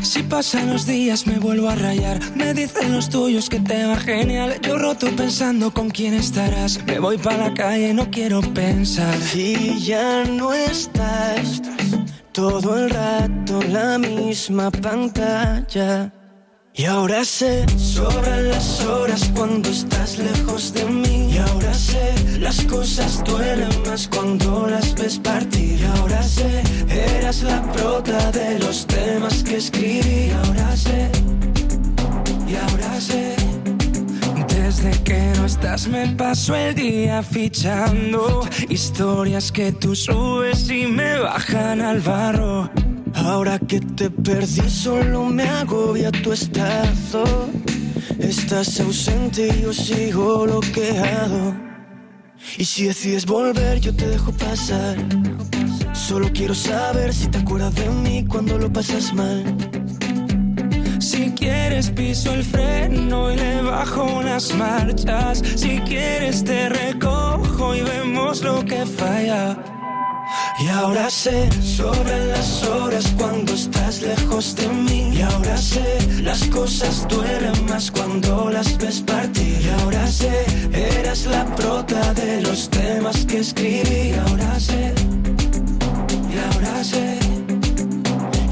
Si 0.01 0.23
pasan 0.23 0.71
los 0.71 0.87
días 0.87 1.27
me 1.27 1.39
vuelvo 1.39 1.69
a 1.69 1.75
rayar 1.75 2.21
Me 2.37 2.55
dicen 2.55 2.93
los 2.93 3.09
tuyos 3.09 3.49
que 3.49 3.59
te 3.59 3.85
va 3.85 3.97
genial 3.97 4.61
Yo 4.61 4.79
roto 4.79 5.09
pensando 5.17 5.73
con 5.73 5.91
quién 5.91 6.15
estarás 6.15 6.85
Me 6.85 7.01
voy 7.01 7.19
para 7.19 7.49
la 7.49 7.55
calle, 7.55 7.93
no 7.95 8.11
quiero 8.11 8.41
pensar 8.41 9.17
Y 9.35 9.81
ya 9.81 10.25
no 10.25 10.53
estás 10.53 11.63
Todo 12.33 12.79
el 12.79 12.91
rato 12.91 13.61
la 13.63 13.99
misma 13.99 14.71
pantalla 14.71 16.13
y 16.77 16.87
ahora 16.87 17.25
sé, 17.25 17.65
sobran 17.79 18.49
las 18.49 18.85
horas 18.85 19.31
cuando 19.33 19.69
estás 19.69 20.19
lejos 20.19 20.75
de 20.75 20.85
mí. 20.85 21.31
Y 21.33 21.39
ahora 21.39 21.73
sé, 21.73 22.13
las 22.41 22.65
cosas 22.65 23.23
duelen 23.23 23.69
más 23.87 24.09
cuando 24.09 24.67
las 24.67 24.93
ves 24.97 25.19
partir. 25.19 25.81
Y 25.81 25.85
ahora 25.85 26.21
sé, 26.23 26.63
eras 26.89 27.45
la 27.45 27.63
prota 27.73 28.33
de 28.33 28.59
los 28.59 28.87
temas 28.89 29.45
que 29.45 29.57
escribí. 29.57 30.27
Y 30.27 30.31
ahora 30.31 30.77
sé, 30.77 31.11
y 32.49 32.57
ahora 32.57 33.01
sé. 33.01 33.37
Desde 34.49 34.91
que 35.05 35.33
no 35.37 35.47
estás 35.47 35.87
me 35.87 36.09
paso 36.17 36.57
el 36.57 36.75
día 36.75 37.23
fichando 37.23 38.41
historias 38.69 39.53
que 39.53 39.71
tú 39.71 39.95
subes 39.95 40.69
y 40.71 40.87
me 40.87 41.19
bajan 41.21 41.81
al 41.81 42.01
barro. 42.01 42.69
Ahora 43.25 43.59
que 43.59 43.81
te 43.81 44.11
perdí 44.11 44.69
solo 44.69 45.25
me 45.25 45.45
agobia 45.45 46.13
tu 46.13 46.33
estado. 46.33 47.25
Estás 48.19 48.79
ausente 48.81 49.49
y 49.49 49.63
yo 49.63 49.73
sigo 49.73 50.43
bloqueado. 50.43 51.55
Y 52.59 52.67
si 52.67 52.85
decides 52.85 53.25
volver 53.25 53.81
yo 53.81 53.97
te 53.97 54.09
dejo 54.09 54.31
pasar. 54.33 54.97
Solo 55.95 56.29
quiero 56.35 56.55
saber 56.55 57.15
si 57.15 57.27
te 57.29 57.39
acuerdas 57.39 57.75
de 57.77 57.89
mí 57.89 58.27
cuando 58.29 58.59
lo 58.59 58.71
pasas 58.71 59.15
mal. 59.15 59.43
Si 60.99 61.31
quieres 61.31 61.91
piso 61.91 62.35
el 62.35 62.45
freno 62.45 63.33
y 63.33 63.37
le 63.37 63.63
bajo 63.63 64.23
las 64.23 64.55
marchas. 64.55 65.43
Si 65.57 65.79
quieres 65.81 66.45
te 66.45 66.69
recojo 66.69 67.75
y 67.75 67.81
vemos 67.81 68.43
lo 68.43 68.63
que 68.67 68.85
falla. 68.85 69.57
Y 70.57 70.69
ahora 70.69 71.11
sé, 71.11 71.51
sobran 71.61 72.29
las 72.29 72.63
horas 72.63 73.13
cuando 73.19 73.53
estás 73.53 74.03
lejos 74.03 74.55
de 74.55 74.69
mí. 74.69 75.11
Y 75.13 75.21
ahora 75.23 75.57
sé, 75.57 76.23
las 76.23 76.45
cosas 76.45 77.07
duelen 77.09 77.67
más 77.69 77.91
cuando 77.91 78.51
las 78.51 78.79
ves 78.79 79.01
partir. 79.01 79.59
Y 79.61 79.69
ahora 79.81 80.07
sé, 80.07 80.45
eras 80.73 81.27
la 81.27 81.45
prota 81.57 82.15
de 82.15 82.41
los 82.43 82.71
temas 82.71 83.27
que 83.27 83.41
escribí. 83.41 84.11
Y 84.11 84.15
ahora 84.15 84.61
sé, 84.61 84.95
y 86.33 86.55
ahora 86.55 86.85
sé. 86.85 87.19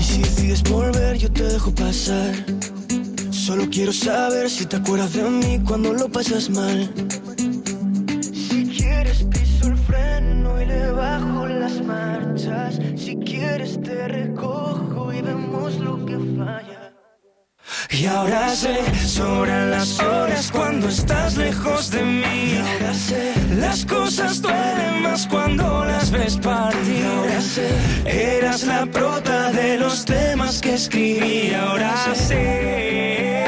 Y 0.01 0.03
si 0.03 0.23
decides 0.23 0.63
volver, 0.65 1.17
yo 1.19 1.31
te 1.31 1.45
dejo 1.45 1.73
pasar. 1.73 2.35
Solo 3.31 3.69
quiero 3.71 3.93
saber 3.93 4.51
si 4.51 4.67
te 4.67 4.77
acuerdas 4.77 5.13
de 5.13 5.23
mí 5.23 5.61
cuando 5.65 5.93
lo 5.93 6.09
pasas 6.09 6.51
mal. 6.51 6.93
Si 12.97 13.17
quieres 13.17 13.81
te 13.81 14.09
recojo 14.09 15.13
y 15.13 15.23
vemos 15.23 15.79
lo 15.79 16.05
que 16.05 16.17
falla. 16.39 16.93
Y 17.91 18.07
ahora 18.07 18.49
sé, 18.55 18.77
sobran 19.07 19.71
las 19.71 20.01
horas 20.01 20.51
cuando 20.51 20.89
estás 20.89 21.37
lejos 21.37 21.91
de 21.91 22.03
mí. 22.03 22.59
Las 23.59 23.85
cosas 23.85 24.41
duelen 24.43 25.03
más 25.03 25.27
cuando 25.27 25.85
las 25.85 26.11
ves 26.11 26.37
partir. 26.39 27.05
Ahora 27.05 27.41
sé, 27.41 27.69
eras 28.07 28.65
la 28.65 28.87
prota 28.87 29.53
de 29.53 29.77
los 29.79 30.05
temas 30.05 30.61
que 30.61 30.75
escribí. 30.75 31.51
Y 31.51 31.55
ahora 31.55 32.15
sé, 32.15 33.45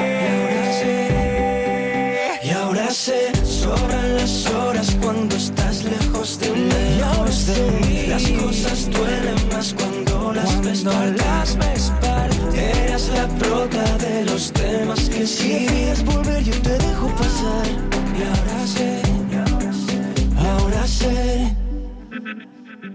y 2.43 2.51
ahora 2.51 2.91
sé, 2.91 3.33
sobran 3.45 4.17
las 4.17 4.47
horas 4.51 4.97
cuando 5.01 5.37
estás. 5.37 5.65
Lejos 5.85 6.39
de 6.39 6.51
mí. 7.81 7.94
Las 8.15 8.31
cosas 8.31 8.89
duelen 8.93 9.49
más 9.53 9.75
cuando 9.75 10.33
las 10.35 10.63
ves 10.63 10.85
las 10.85 11.59
ves. 11.59 11.93
Eras 12.55 13.09
la 13.09 13.27
prota 13.27 13.83
de 13.99 14.25
los 14.25 14.53
temas 14.53 15.09
que 15.09 15.27
si 15.27 15.49
decides 15.49 16.05
volver 16.05 16.45
yo 16.45 16.53
te 16.63 16.79
dejo 16.79 17.09
pasar. 17.09 17.67
Y 18.17 18.23
ahora 18.23 18.67
sé, 18.69 19.03
y 19.33 19.35
ahora 19.35 19.73
sé, 19.73 20.03
ahora 20.49 20.87
sé. 20.87 21.57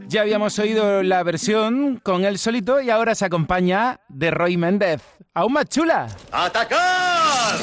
Ya 0.08 0.22
habíamos 0.22 0.58
oído 0.58 1.04
la 1.04 1.22
versión 1.24 2.00
con 2.02 2.24
él 2.24 2.38
solito 2.38 2.80
y 2.80 2.90
ahora 2.90 3.14
se 3.14 3.26
acompaña 3.26 4.00
de 4.08 4.32
Roy 4.32 4.56
Méndez. 4.56 5.02
Aún 5.34 5.52
más 5.52 5.66
chula. 5.66 6.08
¡Atacar! 6.32 7.58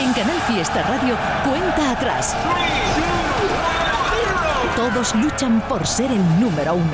En 0.00 0.12
Canal 0.12 0.40
Fiesta 0.42 0.80
Radio, 0.80 1.16
cuenta 1.44 1.90
atrás. 1.90 2.36
Todos 4.78 5.12
luchan 5.16 5.60
por 5.68 5.84
ser 5.84 6.12
el 6.12 6.22
número 6.38 6.74
uno. 6.74 6.92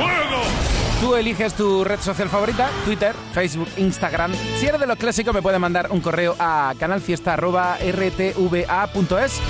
Tú 1.02 1.14
eliges 1.16 1.52
tu 1.52 1.84
red 1.84 2.00
social 2.00 2.30
favorita, 2.30 2.70
Twitter, 2.86 3.14
Facebook, 3.34 3.68
Instagram. 3.76 4.32
Si 4.58 4.64
eres 4.64 4.80
de 4.80 4.86
los 4.86 4.96
clásicos 4.96 5.34
me 5.34 5.42
puedes 5.42 5.60
mandar 5.60 5.88
un 5.90 6.00
correo 6.00 6.34
a 6.38 6.72
canalfiesta.rtva.es 6.80 9.40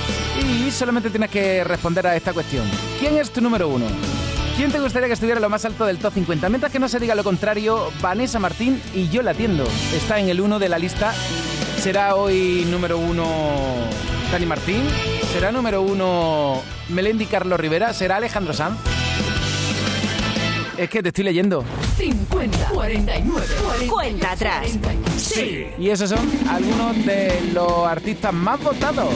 y 0.45 0.69
solamente 0.73 1.11
tienes 1.11 1.31
que 1.31 1.63
responder 1.63 2.09
a 2.09 2.17
esta 2.17 2.33
cuestión. 2.33 2.69
¿Quién 2.99 3.19
es 3.19 3.31
tu 3.31 3.41
número 3.41 3.69
uno? 3.69 3.87
¿Quién 4.57 4.73
te 4.73 4.81
gustaría 4.81 5.07
que 5.07 5.15
estuviera 5.15 5.39
lo 5.39 5.49
más 5.49 5.65
alto 5.65 5.87
del 5.87 5.99
top 5.99 6.15
50? 6.15 6.49
Mientras 6.49 6.73
que 6.73 6.81
no 6.81 6.89
se 6.89 6.99
diga 6.99 7.15
lo 7.15 7.23
contrario, 7.23 7.93
Vanessa 8.01 8.41
Martín 8.41 8.83
y 8.95 9.11
yo 9.11 9.23
la 9.23 9.31
atiendo. 9.31 9.63
Está 9.95 10.19
en 10.19 10.29
el 10.29 10.41
1 10.41 10.59
de 10.59 10.69
la 10.69 10.81
lista. 10.81 11.15
¿Será 11.85 12.15
hoy 12.15 12.67
número 12.71 12.97
uno 12.97 13.27
Dani 14.33 14.47
Martín? 14.47 14.85
¿Será 15.35 15.53
número 15.53 15.83
uno 15.83 16.63
Melendi 16.89 17.27
Carlos 17.27 17.61
Rivera? 17.61 17.93
¿Será 17.93 18.17
Alejandro 18.17 18.55
Sanz? 18.55 18.79
Es 20.79 20.89
que 20.89 21.03
te 21.03 21.09
estoy 21.09 21.25
leyendo. 21.25 21.63
50, 21.97 22.69
49, 22.69 23.47
Cuenta 23.89 24.33
atrás. 24.33 24.79
Sí. 25.17 25.67
Y 25.79 25.91
esos 25.91 26.11
son 26.11 26.29
algunos 26.49 27.05
de 27.07 27.51
los 27.53 27.87
artistas 27.87 28.33
más 28.33 28.63
votados. 28.63 29.15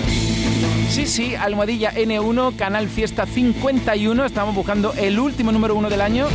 Sí, 0.88 1.07
sí, 1.07 1.35
Almohadilla 1.35 1.93
N1, 1.93 2.57
Canal 2.57 2.88
Fiesta 2.88 3.27
51. 3.27 4.25
Estamos 4.25 4.55
buscando 4.55 4.95
el 4.95 5.19
último 5.19 5.53
número 5.53 5.75
uno 5.75 5.91
del 5.91 6.01
año. 6.01 6.27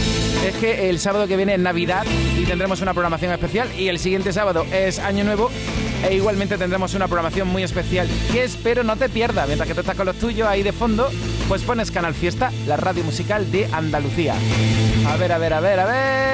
Es 0.46 0.54
que 0.56 0.90
el 0.90 1.00
sábado 1.00 1.28
que 1.28 1.36
viene 1.38 1.56
es 1.56 1.60
Navidad 1.60 2.06
y 2.38 2.46
tendremos 2.46 2.82
una 2.82 2.94
programación 2.94 3.32
especial. 3.32 3.70
Y 3.78 3.88
el 3.88 3.98
siguiente 3.98 4.32
sábado 4.32 4.66
es 4.72 5.00
Año 5.00 5.24
Nuevo. 5.24 5.50
E 6.08 6.16
igualmente 6.16 6.58
tendremos 6.58 6.94
una 6.94 7.08
programación 7.08 7.48
muy 7.48 7.64
especial 7.64 8.08
que 8.32 8.44
espero 8.44 8.84
no 8.84 8.96
te 8.96 9.10
pierda. 9.10 9.46
Mientras 9.46 9.68
que 9.68 9.74
tú 9.74 9.82
estás 9.82 9.96
con 9.96 10.06
los 10.06 10.18
tuyos 10.18 10.48
ahí 10.48 10.62
de 10.62 10.74
fondo, 10.74 11.10
pues 11.48 11.64
pones 11.64 11.92
Canal 11.92 12.14
Fiesta, 12.14 12.52
la 12.68 12.78
radio 12.78 13.04
musical 13.04 13.52
de 13.52 13.68
Andalucía. 13.72 14.36
A 15.08 15.18
ver, 15.18 15.32
a 15.32 15.38
ver, 15.38 15.54
a 15.54 15.60
ver, 15.62 15.80
a 15.80 15.86
ver. 15.86 16.33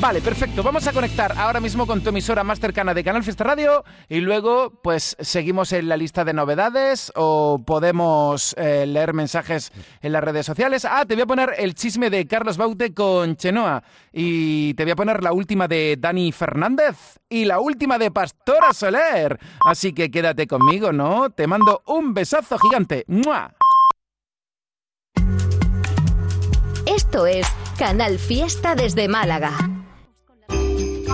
Vale, 0.00 0.22
perfecto. 0.22 0.62
Vamos 0.62 0.86
a 0.86 0.92
conectar 0.92 1.34
ahora 1.36 1.60
mismo 1.60 1.86
con 1.86 2.02
tu 2.02 2.08
emisora 2.08 2.42
más 2.42 2.58
cercana 2.58 2.94
de 2.94 3.04
Canal 3.04 3.22
Fiesta 3.22 3.44
Radio 3.44 3.84
y 4.08 4.20
luego 4.20 4.80
pues 4.82 5.14
seguimos 5.20 5.72
en 5.72 5.88
la 5.88 5.96
lista 5.98 6.24
de 6.24 6.32
novedades 6.32 7.12
o 7.14 7.62
podemos 7.66 8.54
eh, 8.56 8.86
leer 8.86 9.12
mensajes 9.12 9.72
en 10.00 10.12
las 10.12 10.24
redes 10.24 10.46
sociales. 10.46 10.86
Ah, 10.86 11.04
te 11.06 11.14
voy 11.14 11.22
a 11.22 11.26
poner 11.26 11.54
el 11.58 11.74
chisme 11.74 12.08
de 12.08 12.26
Carlos 12.26 12.56
Baute 12.56 12.94
con 12.94 13.36
Chenoa 13.36 13.82
y 14.10 14.72
te 14.74 14.84
voy 14.84 14.92
a 14.92 14.96
poner 14.96 15.22
la 15.22 15.32
última 15.32 15.68
de 15.68 15.96
Dani 15.98 16.32
Fernández 16.32 17.18
y 17.28 17.44
la 17.44 17.60
última 17.60 17.98
de 17.98 18.10
Pastora 18.10 18.72
Soler. 18.72 19.38
Así 19.66 19.92
que 19.92 20.10
quédate 20.10 20.46
conmigo, 20.46 20.92
¿no? 20.92 21.28
Te 21.28 21.46
mando 21.46 21.82
un 21.86 22.14
besazo 22.14 22.58
gigante. 22.58 23.04
¡Mua! 23.06 23.54
Esto 26.86 27.26
es 27.26 27.46
Canal 27.80 28.18
Fiesta 28.18 28.74
desde 28.74 29.08
Málaga. 29.08 29.56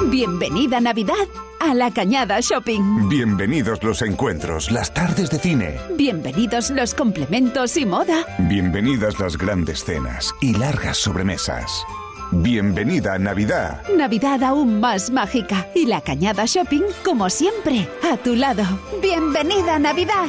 Bienvenida 0.08 0.80
Navidad 0.80 1.14
a 1.60 1.74
la 1.74 1.92
Cañada 1.92 2.40
Shopping. 2.40 3.08
Bienvenidos 3.08 3.84
los 3.84 4.02
encuentros, 4.02 4.72
las 4.72 4.92
tardes 4.92 5.30
de 5.30 5.38
cine. 5.38 5.78
Bienvenidos 5.94 6.70
los 6.70 6.92
complementos 6.92 7.76
y 7.76 7.86
moda. 7.86 8.26
Bienvenidas 8.38 9.20
las 9.20 9.38
grandes 9.38 9.84
cenas 9.84 10.34
y 10.40 10.54
largas 10.54 10.96
sobremesas. 10.96 11.84
Bienvenida 12.32 13.16
Navidad. 13.16 13.84
Navidad 13.96 14.42
aún 14.42 14.80
más 14.80 15.10
mágica 15.10 15.68
y 15.72 15.86
la 15.86 16.00
Cañada 16.00 16.46
Shopping, 16.46 16.82
como 17.04 17.30
siempre, 17.30 17.88
a 18.02 18.16
tu 18.16 18.34
lado. 18.34 18.64
Bienvenida 19.00 19.78
Navidad. 19.78 20.26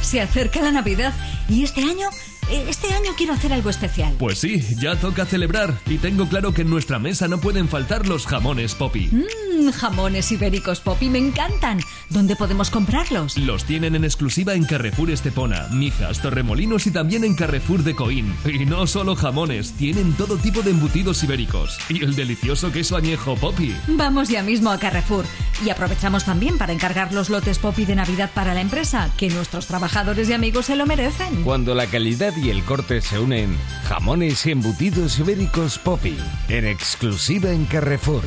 Se 0.00 0.22
acerca 0.22 0.62
la 0.62 0.72
Navidad 0.72 1.12
y 1.50 1.64
este 1.64 1.82
año, 1.82 2.08
este 2.50 2.92
año 2.92 3.12
quiero 3.16 3.32
hacer 3.32 3.52
algo 3.52 3.70
especial. 3.70 4.14
Pues 4.18 4.38
sí, 4.38 4.62
ya 4.78 4.96
toca 4.96 5.26
celebrar 5.26 5.78
y 5.86 5.98
tengo 5.98 6.28
claro 6.28 6.52
que 6.54 6.62
en 6.62 6.70
nuestra 6.70 6.98
mesa 6.98 7.28
no 7.28 7.40
pueden 7.40 7.68
faltar 7.68 8.06
los 8.06 8.26
jamones 8.26 8.74
Poppy. 8.74 9.08
Mmm, 9.10 9.70
jamones 9.70 10.30
ibéricos 10.32 10.80
Poppy 10.80 11.08
me 11.08 11.18
encantan. 11.18 11.80
¿Dónde 12.10 12.36
podemos 12.36 12.70
comprarlos? 12.70 13.36
Los 13.36 13.64
tienen 13.64 13.94
en 13.94 14.04
exclusiva 14.04 14.54
en 14.54 14.64
Carrefour 14.64 15.10
Estepona, 15.10 15.68
Mijas, 15.72 16.22
Torremolinos 16.22 16.86
y 16.86 16.90
también 16.90 17.24
en 17.24 17.34
Carrefour 17.34 17.82
de 17.82 17.94
Coín. 17.94 18.34
Y 18.44 18.64
no 18.64 18.86
solo 18.86 19.16
jamones, 19.16 19.72
tienen 19.72 20.12
todo 20.14 20.36
tipo 20.36 20.62
de 20.62 20.70
embutidos 20.70 21.22
ibéricos. 21.24 21.78
Y 21.88 22.04
el 22.04 22.14
delicioso 22.14 22.70
queso 22.70 22.96
añejo 22.96 23.34
Poppy. 23.36 23.74
Vamos 23.88 24.28
ya 24.28 24.42
mismo 24.42 24.70
a 24.70 24.78
Carrefour 24.78 25.24
y 25.64 25.70
aprovechamos 25.70 26.24
también 26.24 26.58
para 26.58 26.72
encargar 26.72 27.12
los 27.12 27.30
lotes 27.30 27.58
Poppy 27.58 27.84
de 27.84 27.96
Navidad 27.96 28.30
para 28.34 28.54
la 28.54 28.60
empresa, 28.60 29.10
que 29.16 29.30
nuestros 29.30 29.66
trabajadores 29.66 30.28
y 30.28 30.32
amigos 30.32 30.66
se 30.66 30.76
lo 30.76 30.86
merecen. 30.86 31.42
Cuando 31.42 31.74
la 31.74 31.86
calidad 31.86 32.35
y 32.36 32.50
el 32.50 32.62
corte 32.64 33.00
se 33.00 33.18
unen, 33.18 33.56
jamones 33.84 34.46
y 34.46 34.52
embutidos 34.52 35.18
ibéricos 35.18 35.78
Poppy, 35.78 36.16
en 36.48 36.66
exclusiva 36.66 37.50
en 37.50 37.64
Carrefour. 37.66 38.22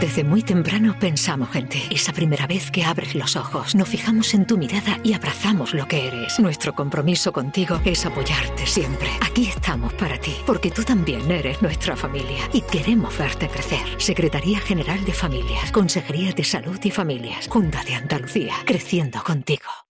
Desde 0.00 0.22
muy 0.22 0.42
temprano 0.42 0.96
pensamos 1.00 1.56
en 1.56 1.68
ti. 1.68 1.82
Esa 1.90 2.12
primera 2.12 2.46
vez 2.46 2.70
que 2.70 2.84
abres 2.84 3.14
los 3.16 3.34
ojos, 3.34 3.74
nos 3.74 3.88
fijamos 3.88 4.32
en 4.34 4.46
tu 4.46 4.56
mirada 4.56 5.00
y 5.02 5.12
abrazamos 5.12 5.74
lo 5.74 5.88
que 5.88 6.06
eres. 6.06 6.38
Nuestro 6.38 6.72
compromiso 6.74 7.32
contigo 7.32 7.80
es 7.84 8.06
apoyarte 8.06 8.66
siempre. 8.66 9.08
Aquí 9.20 9.48
estamos 9.48 9.92
para 9.94 10.18
ti, 10.20 10.36
porque 10.46 10.70
tú 10.70 10.84
también 10.84 11.28
eres 11.30 11.62
nuestra 11.62 11.96
familia 11.96 12.48
y 12.52 12.60
queremos 12.60 13.16
verte 13.18 13.48
crecer. 13.48 13.86
Secretaría 13.98 14.60
General 14.60 15.04
de 15.04 15.12
Familias, 15.12 15.72
Consejería 15.72 16.32
de 16.32 16.44
Salud 16.44 16.78
y 16.84 16.90
Familias, 16.90 17.48
Junta 17.48 17.82
de 17.82 17.96
Andalucía, 17.96 18.54
creciendo 18.66 19.22
contigo. 19.24 19.87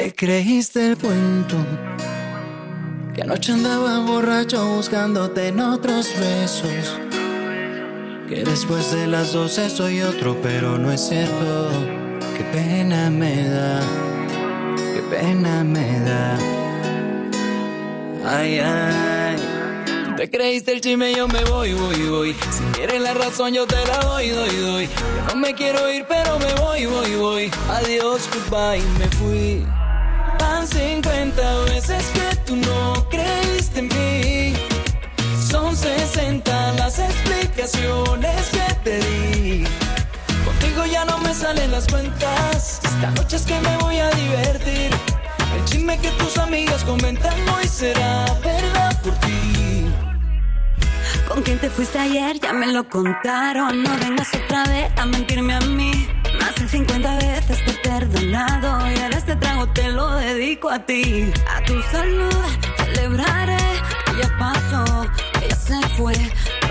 Te 0.00 0.14
creíste 0.14 0.92
el 0.92 0.96
cuento 0.96 1.56
que 3.14 3.20
anoche 3.20 3.52
andaba 3.52 3.98
borracho 3.98 4.66
buscándote 4.76 5.48
en 5.48 5.60
otros 5.60 6.08
besos. 6.18 6.98
Que 8.26 8.42
después 8.42 8.92
de 8.92 9.06
las 9.06 9.34
doce 9.34 9.68
soy 9.68 10.00
otro, 10.00 10.38
pero 10.42 10.78
no 10.78 10.90
es 10.90 11.06
cierto. 11.06 11.68
Qué 12.34 12.44
pena 12.44 13.10
me 13.10 13.46
da, 13.46 13.82
qué 14.94 15.02
pena 15.10 15.64
me 15.64 16.00
da. 16.00 16.38
Ay, 18.24 18.58
ay. 18.58 19.36
Te 20.16 20.30
creíste 20.30 20.72
el 20.72 20.80
chisme, 20.80 21.14
yo 21.14 21.28
me 21.28 21.44
voy, 21.44 21.74
voy, 21.74 22.08
voy. 22.08 22.32
Si 22.32 22.64
quieres 22.72 23.02
la 23.02 23.12
razón, 23.12 23.52
yo 23.52 23.66
te 23.66 23.76
la 23.84 23.98
doy, 23.98 24.30
doy, 24.30 24.56
doy. 24.56 24.86
Yo 24.86 25.34
no 25.34 25.36
me 25.36 25.52
quiero 25.52 25.92
ir, 25.92 26.06
pero 26.08 26.38
me 26.38 26.54
voy, 26.54 26.86
voy, 26.86 27.16
voy. 27.16 27.50
Adiós, 27.68 28.30
goodbye, 28.32 28.82
me 28.98 29.06
fui. 29.18 29.79
Van 30.60 30.68
50 30.68 31.60
veces 31.72 32.04
que 32.12 32.36
tú 32.44 32.54
no 32.54 33.08
creíste 33.08 33.78
en 33.78 33.88
mí. 33.88 34.54
Son 35.50 35.74
60 35.74 36.72
las 36.72 36.98
explicaciones 36.98 38.50
que 38.50 38.74
te 38.84 38.98
di. 38.98 39.64
Contigo 40.44 40.84
ya 40.84 41.06
no 41.06 41.16
me 41.20 41.32
salen 41.32 41.72
las 41.72 41.86
cuentas. 41.86 42.78
Esta 42.84 43.10
noche 43.12 43.36
es 43.36 43.46
que 43.46 43.58
me 43.58 43.74
voy 43.78 44.00
a 44.00 44.10
divertir. 44.10 44.90
El 45.56 45.64
chisme 45.64 45.98
que 45.98 46.10
tus 46.10 46.36
amigas 46.36 46.84
comentan 46.84 47.48
hoy 47.48 47.66
será 47.66 48.26
verdad 48.44 49.00
por 49.00 49.14
ti. 49.20 49.86
¿Con 51.26 51.40
quién 51.40 51.58
te 51.58 51.70
fuiste 51.70 51.98
ayer? 51.98 52.38
Ya 52.38 52.52
me 52.52 52.66
lo 52.66 52.86
contaron. 52.86 53.82
No 53.82 53.96
vengas 53.96 54.28
otra 54.34 54.64
vez 54.64 54.92
a 54.98 55.06
mentirme 55.06 55.54
a 55.54 55.60
mí. 55.60 56.19
Más 56.60 56.72
de 56.72 56.78
50 56.78 57.16
veces 57.16 57.64
te 57.64 57.70
he 57.70 57.74
perdonado. 57.74 58.90
Y 58.90 58.98
ahora 59.00 59.16
este 59.16 59.34
trago 59.36 59.66
te 59.68 59.90
lo 59.92 60.10
dedico 60.16 60.68
a 60.68 60.78
ti. 60.78 61.32
A 61.48 61.64
tu 61.64 61.80
salud 61.84 62.44
celebraré 62.76 63.56
que 64.04 64.22
ya 64.22 64.38
pasó, 64.38 65.06
que 65.40 65.48
ya 65.48 65.56
se 65.56 65.88
fue. 65.96 66.14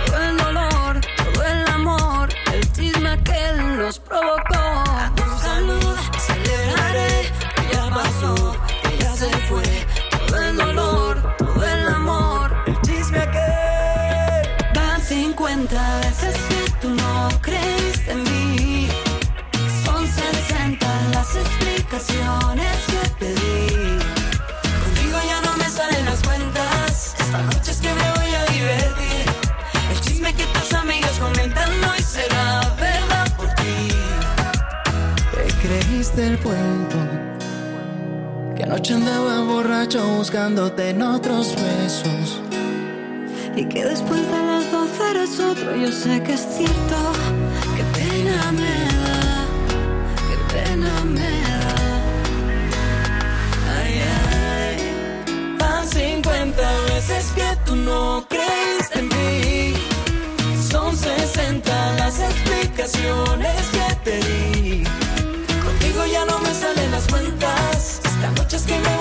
Todo 0.06 0.22
el 0.22 0.38
dolor, 0.38 1.02
todo 1.18 1.44
el 1.44 1.68
amor, 1.70 2.30
el 2.54 2.72
chisme 2.74 3.10
aquel 3.10 3.78
nos 3.80 4.00
provocó. 4.00 4.60
A 4.60 5.12
tu 5.16 5.24
salud 5.40 5.96
celebraré 6.20 7.32
que 7.56 7.74
ya 7.74 7.90
pasó, 7.90 8.56
que 8.84 8.98
ya 9.04 9.14
se 9.16 9.32
fue. 9.48 9.88
Todo 10.28 10.38
el 10.38 10.56
dolor, 10.56 10.89
explicaciones 22.00 22.78
que 22.88 23.10
te 23.20 23.34
di. 23.34 24.00
Contigo 24.84 25.18
ya 25.28 25.42
no 25.42 25.58
me 25.58 25.70
salen 25.70 26.06
las 26.06 26.22
cuentas. 26.22 27.16
Esta 27.20 27.42
noche 27.42 27.72
es 27.72 27.78
que 27.82 27.94
me 27.94 28.12
voy 28.18 28.34
a 28.36 28.46
divertir. 28.52 29.26
El 29.92 30.02
chisme 30.02 30.34
que 30.34 30.44
tus 30.46 30.74
amigas 30.74 31.12
comentan 31.20 31.70
hoy 31.84 32.02
será 32.02 32.62
verdad 32.80 33.28
por 33.36 33.48
ti. 33.56 33.90
Te 35.34 35.68
creíste 35.68 36.28
el 36.28 36.40
cuento 36.40 36.98
que 38.56 38.64
anoche 38.64 38.94
andaba 38.94 39.42
borracho 39.42 40.06
buscándote 40.18 40.90
en 40.90 41.02
otros 41.02 41.56
besos. 41.56 42.42
Y 43.56 43.66
que 43.66 43.84
después 43.84 44.22
de 44.22 44.42
las 44.46 44.72
12 44.72 45.10
eres 45.12 45.40
otro, 45.40 45.76
yo 45.76 45.92
sé 45.92 46.24
que 46.24 46.34
es 46.34 46.48
cierto. 46.56 46.98
Qué 47.76 47.84
pena 48.00 48.52
me 48.54 48.99
50 55.90 56.82
veces 56.94 57.32
que 57.36 57.58
tú 57.66 57.76
no 57.76 58.26
creíste 58.30 59.00
en 59.00 59.08
mí. 59.08 59.74
Son 60.72 60.96
60 60.96 61.94
las 61.94 62.20
explicaciones 62.20 63.56
que 63.72 63.96
te 64.04 64.18
di. 64.20 64.84
Contigo 65.64 66.06
ya 66.06 66.26
no 66.26 66.40
me 66.40 66.54
salen 66.54 66.92
las 66.92 67.08
cuentas. 67.08 68.02
Esta 68.06 68.32
noche 68.32 68.58
es 68.58 68.64
que 68.64 68.78
me 68.78 68.99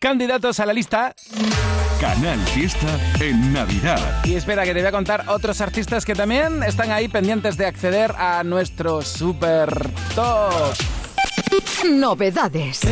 Candidatos 0.00 0.60
a 0.60 0.66
la 0.66 0.72
lista. 0.72 1.12
Canal 2.00 2.38
Fiesta 2.54 2.86
en 3.18 3.52
Navidad. 3.52 4.24
Y 4.24 4.34
espera, 4.34 4.62
que 4.64 4.72
te 4.72 4.78
voy 4.78 4.86
a 4.86 4.92
contar 4.92 5.24
otros 5.26 5.60
artistas 5.60 6.04
que 6.04 6.14
también 6.14 6.62
están 6.62 6.92
ahí 6.92 7.08
pendientes 7.08 7.56
de 7.56 7.66
acceder 7.66 8.14
a 8.16 8.44
nuestro 8.44 9.02
super 9.02 9.68
top. 10.14 10.52
Novedades. 11.90 12.82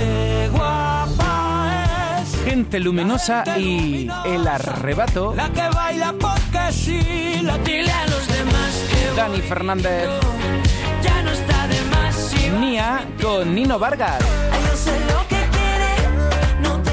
Gente 2.45 2.81
luminosa 2.81 3.45
y 3.57 4.09
el 4.25 4.49
arrebato. 4.49 5.33
La 5.37 5.49
que 5.51 5.69
baila 5.69 6.13
porque 6.19 6.73
sí, 6.73 7.41
la 7.43 7.57
dile 7.59 7.93
a 7.93 8.07
los 8.09 8.27
demás 8.27 8.85
que 8.91 9.17
Dani 9.17 9.41
Fernández. 9.43 10.09
ya 11.05 11.23
no 11.23 11.31
está 11.31 11.69
de 11.69 11.81
más. 11.83 12.17
Si 12.17 12.49
Nia 12.49 13.07
con 13.23 13.55
Nino 13.55 13.79
Vargas. 13.79 14.46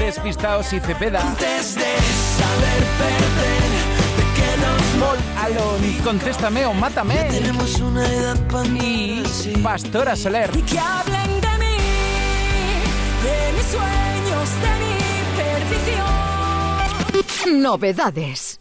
Despistaos 0.04 0.70
y 0.74 0.80
Cepeda. 0.80 1.20
antes 1.20 1.76
de 1.76 1.80
saber 1.80 2.82
perder, 2.98 3.70
de 4.18 4.24
que 4.36 4.48
nos 4.60 4.82
Paul 5.00 5.18
Alon, 5.44 5.82
Contéstame 6.04 6.66
o 6.66 6.74
Mátame. 6.74 7.24
tenemos 7.30 7.80
una 7.80 8.06
edad 8.06 8.36
para 8.48 8.68
Y 8.68 9.24
Pastora 9.62 10.14
Soler. 10.14 10.50
Y 10.54 10.60
que 10.62 10.78
hablen 10.78 11.40
de 11.40 11.48
mí, 11.58 11.76
de 13.24 13.52
mis 13.56 13.66
sueños, 13.66 14.50
de 14.60 14.72
mi 14.82 14.94
perdición. 17.42 17.62
Novedades. 17.62 18.60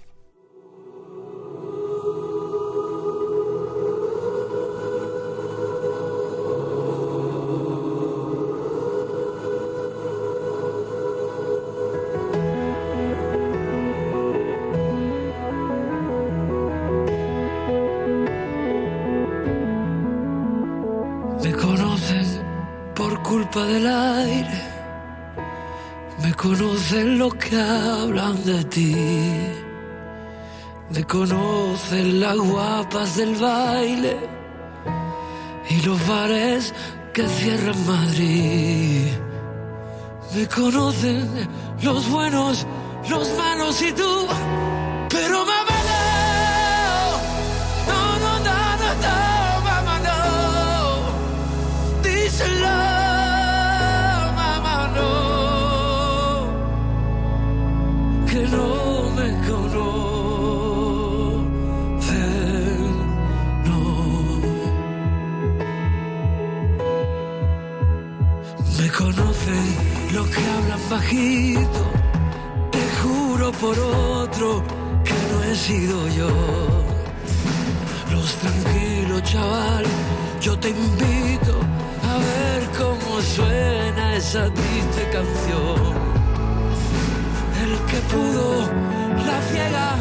Me 26.43 26.49
conocen 26.49 27.19
los 27.19 27.35
que 27.35 27.55
hablan 27.55 28.43
de 28.43 28.63
ti. 28.65 28.95
Me 30.89 31.03
conocen 31.05 32.19
las 32.19 32.37
guapas 32.37 33.15
del 33.15 33.33
baile 33.35 34.17
y 35.69 35.81
los 35.85 36.05
bares 36.05 36.73
que 37.13 37.25
cierran 37.29 37.85
Madrid. 37.85 39.07
Me 40.35 40.45
conocen 40.49 41.29
los 41.81 42.09
buenos, 42.09 42.67
los 43.09 43.37
malos 43.37 43.81
y 43.81 43.93
tú. 43.93 44.27
Pero 45.09 45.45
mamá 45.45 45.62
Te 71.13 72.83
juro 73.03 73.51
por 73.51 73.77
otro 73.77 74.63
que 75.03 75.13
no 75.29 75.43
he 75.43 75.55
sido 75.55 76.07
yo. 76.07 76.29
Los 78.11 78.33
tranquilos, 78.37 79.21
chaval, 79.21 79.85
yo 80.41 80.57
te 80.57 80.69
invito 80.69 81.53
a 82.09 82.17
ver 82.17 82.67
cómo 82.79 83.21
suena 83.21 84.15
esa 84.15 84.51
triste 84.51 85.09
canción. 85.11 85.81
El 87.63 87.77
que 87.89 87.99
pudo, 88.13 88.67
la 89.27 89.41
ciega, 89.51 89.95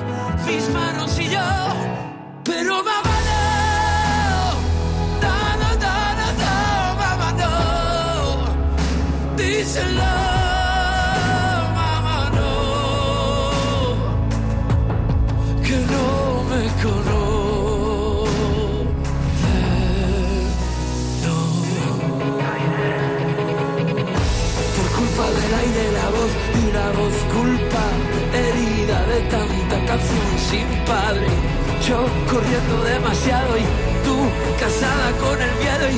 mis 0.46 0.66
manos 0.70 1.18
y 1.18 1.28
yo. 1.28 1.48
Pero 2.44 2.76
mamá 2.82 3.16
no, 5.20 5.28
no, 5.28 5.74
no, 9.94 10.31
sin 30.00 30.66
padre. 30.86 31.26
Yo 31.86 31.98
corriendo 32.30 32.84
demasiado 32.84 33.56
y 33.58 33.62
tú 34.04 34.16
casada 34.58 35.12
con 35.20 35.40
el 35.40 35.54
miedo 35.62 35.90
y 35.90 35.94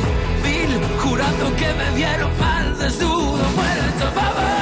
mil 0.46 0.70
jurando 1.02 1.54
que 1.56 1.72
me 1.74 1.90
vieron 1.94 2.30
mal 2.38 2.78
desnudo, 2.78 3.44
muerto, 3.54 4.04
mamá. 4.16 4.52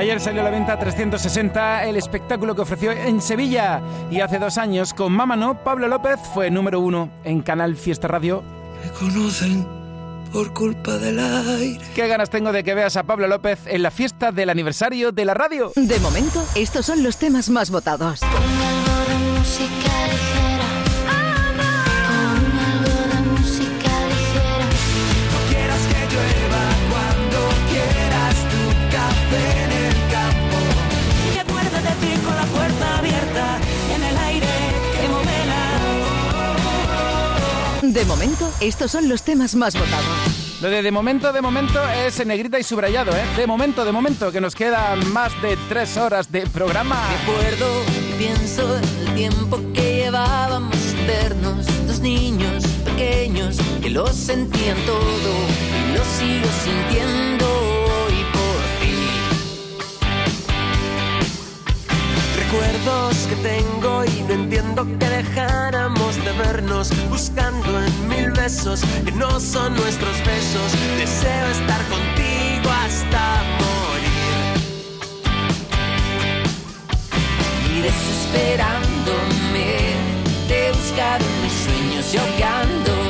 Ayer 0.00 0.18
salió 0.18 0.40
a 0.40 0.44
la 0.44 0.50
venta 0.50 0.78
360 0.78 1.84
el 1.84 1.94
espectáculo 1.94 2.54
que 2.54 2.62
ofreció 2.62 2.90
en 2.90 3.20
Sevilla 3.20 3.82
y 4.10 4.22
hace 4.22 4.38
dos 4.38 4.56
años 4.56 4.94
con 4.94 5.12
Mamá 5.12 5.36
No, 5.36 5.62
Pablo 5.62 5.88
López 5.88 6.18
fue 6.32 6.50
número 6.50 6.80
uno 6.80 7.10
en 7.22 7.42
Canal 7.42 7.76
Fiesta 7.76 8.08
Radio. 8.08 8.42
Me 8.82 8.90
conocen 8.92 9.68
por 10.32 10.54
culpa 10.54 10.96
del 10.96 11.18
aire. 11.18 11.84
Qué 11.94 12.08
ganas 12.08 12.30
tengo 12.30 12.50
de 12.50 12.64
que 12.64 12.72
veas 12.72 12.96
a 12.96 13.02
Pablo 13.02 13.26
López 13.26 13.58
en 13.66 13.82
la 13.82 13.90
fiesta 13.90 14.32
del 14.32 14.48
aniversario 14.48 15.12
de 15.12 15.26
la 15.26 15.34
radio. 15.34 15.70
De 15.76 16.00
momento, 16.00 16.42
estos 16.54 16.86
son 16.86 17.02
los 17.02 17.18
temas 17.18 17.50
más 17.50 17.70
votados. 17.70 18.20
música 19.36 20.39
De 37.90 38.04
momento, 38.04 38.48
estos 38.60 38.92
son 38.92 39.08
los 39.08 39.24
temas 39.24 39.56
más 39.56 39.74
votados. 39.74 40.60
Lo 40.62 40.70
de 40.70 40.80
de 40.80 40.92
momento, 40.92 41.32
de 41.32 41.42
momento 41.42 41.80
es 41.88 42.20
en 42.20 42.28
negrita 42.28 42.56
y 42.56 42.62
subrayado, 42.62 43.10
¿eh? 43.10 43.24
De 43.36 43.48
momento, 43.48 43.84
de 43.84 43.90
momento, 43.90 44.30
que 44.30 44.40
nos 44.40 44.54
quedan 44.54 45.12
más 45.12 45.32
de 45.42 45.58
tres 45.68 45.96
horas 45.96 46.30
de 46.30 46.46
programa. 46.46 46.96
Recuerdo 47.26 47.66
y 47.88 48.12
pienso 48.16 48.76
en 48.76 48.84
el 48.84 49.14
tiempo 49.16 49.58
que 49.74 50.04
llevábamos 50.04 50.76
sin 50.76 51.04
vernos, 51.04 51.66
dos 51.88 51.98
niños 51.98 52.64
pequeños 52.84 53.58
que 53.82 53.90
lo 53.90 54.06
sentían 54.06 54.76
todo 54.86 55.34
y 55.88 55.98
lo 55.98 56.04
sigo 56.04 56.48
sintiendo 56.62 57.69
Recuerdos 62.50 63.14
que 63.28 63.36
tengo 63.36 64.04
y 64.04 64.22
no 64.22 64.34
entiendo 64.34 64.84
que 64.98 65.08
dejáramos 65.08 66.16
de 66.16 66.32
vernos 66.32 66.90
buscando 67.08 67.80
en 67.80 68.08
mil 68.08 68.32
besos 68.32 68.80
que 69.04 69.12
no 69.12 69.38
son 69.38 69.76
nuestros 69.76 70.18
besos. 70.26 70.72
Deseo 70.98 71.46
estar 71.46 71.80
contigo 71.86 72.68
hasta 72.84 73.44
morir. 73.60 74.56
Y 77.72 77.82
desesperándome, 77.82 79.94
te 80.48 80.72
buscaron 80.72 81.28
mis 81.42 81.52
sueños 81.52 82.12
y. 82.12 83.09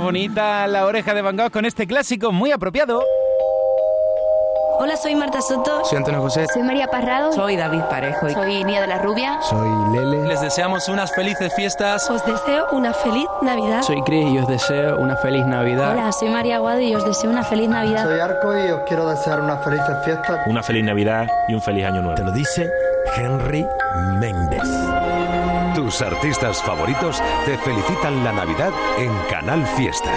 más 0.00 0.04
bonita, 0.06 0.66
la 0.66 0.86
oreja 0.86 1.12
de 1.12 1.20
Van 1.20 1.36
Gogh 1.36 1.50
con 1.50 1.66
este 1.66 1.86
clásico 1.86 2.32
muy 2.32 2.52
apropiado. 2.52 3.02
Hola, 4.78 4.96
soy 4.96 5.14
Marta 5.14 5.42
Soto. 5.42 5.84
Soy 5.84 5.98
Antonio 5.98 6.22
José. 6.22 6.46
Soy 6.54 6.62
María 6.62 6.86
Parrado. 6.86 7.32
Soy 7.34 7.54
David 7.54 7.82
Parejo. 7.90 8.30
Soy 8.30 8.64
Nia 8.64 8.80
de 8.80 8.86
la 8.86 8.96
Rubia. 8.96 9.38
Soy 9.42 9.68
Lele. 9.92 10.26
Les 10.26 10.40
deseamos 10.40 10.88
unas 10.88 11.14
felices 11.14 11.52
fiestas. 11.54 12.08
Os 12.08 12.24
deseo 12.24 12.66
una 12.72 12.94
feliz 12.94 13.26
Navidad. 13.42 13.82
Soy 13.82 14.00
Chris 14.02 14.32
y 14.32 14.38
os 14.38 14.48
deseo 14.48 14.98
una 14.98 15.16
feliz 15.16 15.44
Navidad. 15.44 15.92
Hola, 15.92 16.12
soy 16.12 16.30
María 16.30 16.56
Aguado 16.56 16.80
y 16.80 16.94
os 16.94 17.04
deseo 17.04 17.28
una 17.28 17.44
feliz 17.44 17.68
Navidad. 17.68 18.04
Soy 18.04 18.20
Arco 18.20 18.56
y 18.56 18.70
os 18.70 18.80
quiero 18.88 19.06
desear 19.06 19.42
unas 19.42 19.62
felices 19.62 19.96
fiestas. 20.02 20.40
Una 20.46 20.62
feliz 20.62 20.82
Navidad 20.82 21.26
y 21.48 21.54
un 21.54 21.60
feliz 21.60 21.84
año 21.84 22.00
nuevo. 22.00 22.14
Te 22.14 22.24
lo 22.24 22.32
dice 22.32 22.70
Henry 23.18 23.66
Méndez. 24.18 24.62
Tus 25.80 26.02
artistas 26.02 26.62
favoritos 26.62 27.22
te 27.46 27.56
felicitan 27.56 28.22
la 28.22 28.32
Navidad 28.32 28.70
en 28.98 29.10
Canal 29.30 29.66
Fiesta. 29.66 30.12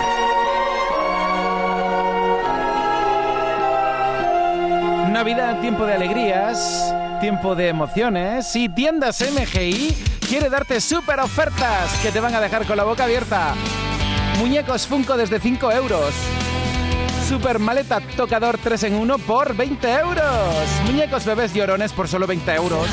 Navidad, 5.10 5.62
tiempo 5.62 5.86
de 5.86 5.94
alegrías, 5.94 6.94
tiempo 7.22 7.56
de 7.56 7.70
emociones 7.70 8.54
y 8.58 8.68
Tiendas 8.68 9.22
MGI 9.22 9.96
quiere 10.28 10.50
darte 10.50 10.82
súper 10.82 11.22
ofertas 11.22 11.98
que 12.04 12.12
te 12.12 12.20
van 12.20 12.36
a 12.36 12.42
dejar 12.42 12.66
con 12.66 12.76
la 12.76 12.84
boca 12.84 13.06
abierta. 13.06 13.56
Muñecos 14.40 14.86
Funko 14.86 15.16
desde 15.16 15.40
5 15.40 15.72
euros. 15.72 16.14
Super 17.28 17.58
maleta 17.58 18.02
tocador 18.18 18.58
3 18.62 18.84
en 18.84 18.96
1 18.96 19.18
por 19.20 19.56
20 19.56 19.92
euros. 19.94 20.66
Muñecos 20.86 21.26
bebés 21.26 21.54
llorones 21.54 21.94
por 21.94 22.08
solo 22.08 22.28
20 22.28 22.54
euros. 22.56 22.88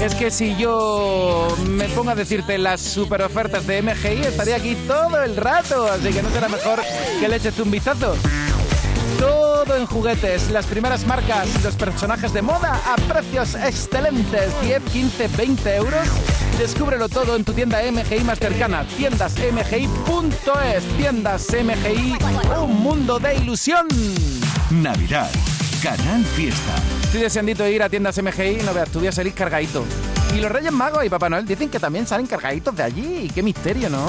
Es 0.00 0.14
que 0.14 0.30
si 0.30 0.56
yo 0.56 1.48
me 1.66 1.88
pongo 1.88 2.10
a 2.10 2.14
decirte 2.14 2.58
las 2.58 2.80
super 2.80 3.22
ofertas 3.22 3.66
de 3.66 3.82
MGI, 3.82 4.26
estaría 4.26 4.56
aquí 4.56 4.74
todo 4.86 5.22
el 5.22 5.36
rato. 5.36 5.86
Así 5.86 6.12
que 6.12 6.22
no 6.22 6.30
será 6.30 6.48
mejor 6.48 6.80
que 7.18 7.28
le 7.28 7.36
eches 7.36 7.58
un 7.58 7.70
vistazo. 7.70 8.14
Todo 9.18 9.76
en 9.76 9.86
juguetes, 9.86 10.50
las 10.50 10.66
primeras 10.66 11.06
marcas, 11.06 11.48
los 11.64 11.76
personajes 11.76 12.32
de 12.32 12.42
moda 12.42 12.80
a 12.86 12.96
precios 13.12 13.54
excelentes, 13.54 14.50
10, 14.62 14.82
15, 14.84 15.28
20 15.36 15.76
euros. 15.76 16.08
Descúbrelo 16.60 17.08
todo 17.08 17.36
en 17.36 17.42
tu 17.42 17.54
tienda 17.54 17.80
MGI 17.90 18.22
más 18.22 18.38
cercana, 18.38 18.84
tiendasmgi.es, 18.84 20.84
tiendas 20.98 21.46
MGI, 21.48 22.18
un 22.62 22.82
mundo 22.82 23.18
de 23.18 23.36
ilusión. 23.36 23.88
Navidad, 24.70 25.30
Canal 25.82 26.22
Fiesta. 26.22 26.74
Estoy 27.00 27.22
deseandito 27.22 27.62
de 27.62 27.72
ir 27.72 27.82
a 27.82 27.88
tiendas 27.88 28.22
MGI 28.22 28.60
y 28.60 28.62
no 28.62 28.74
veas, 28.74 28.90
tú 28.90 28.98
voy 28.98 29.08
a 29.08 29.12
salir 29.12 29.32
cargadito. 29.32 29.86
Y 30.36 30.40
los 30.42 30.52
Reyes 30.52 30.70
Magos 30.70 31.02
y 31.02 31.08
Papá 31.08 31.30
Noel 31.30 31.46
dicen 31.46 31.70
que 31.70 31.80
también 31.80 32.06
salen 32.06 32.26
cargaditos 32.26 32.76
de 32.76 32.82
allí. 32.82 33.30
Qué 33.34 33.42
misterio, 33.42 33.88
¿no? 33.88 34.06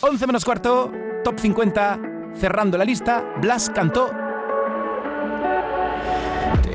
11 0.00 0.26
menos 0.26 0.42
cuarto, 0.42 0.90
top 1.22 1.38
50, 1.38 2.00
cerrando 2.40 2.78
la 2.78 2.86
lista, 2.86 3.22
Blas 3.42 3.68
cantó 3.68 4.10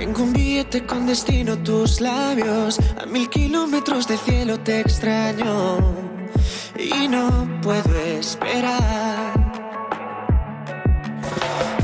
Tengo 0.05 0.21
un 0.21 0.33
billete 0.33 0.85
con 0.85 1.07
destino 1.07 1.53
a 1.53 1.63
tus 1.63 1.99
labios. 1.99 2.79
A 3.01 3.07
mil 3.07 3.27
kilómetros 3.27 4.07
de 4.07 4.17
cielo 4.19 4.59
te 4.59 4.81
extraño. 4.81 5.79
Y 6.77 7.07
no 7.07 7.59
puedo 7.63 7.99
esperar. 8.19 9.33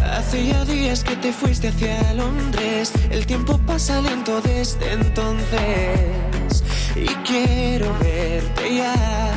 Hace 0.05 0.45
ya 0.45 0.63
días 0.65 1.03
que 1.03 1.15
te 1.15 1.33
fuiste 1.33 1.69
hacia 1.69 2.13
Londres. 2.13 2.93
El 3.09 3.25
tiempo 3.25 3.57
pasa 3.65 3.99
lento 3.99 4.39
desde 4.41 4.93
entonces. 4.93 6.63
Y 6.95 7.07
quiero 7.25 7.91
verte 7.97 8.75
ya. 8.75 9.33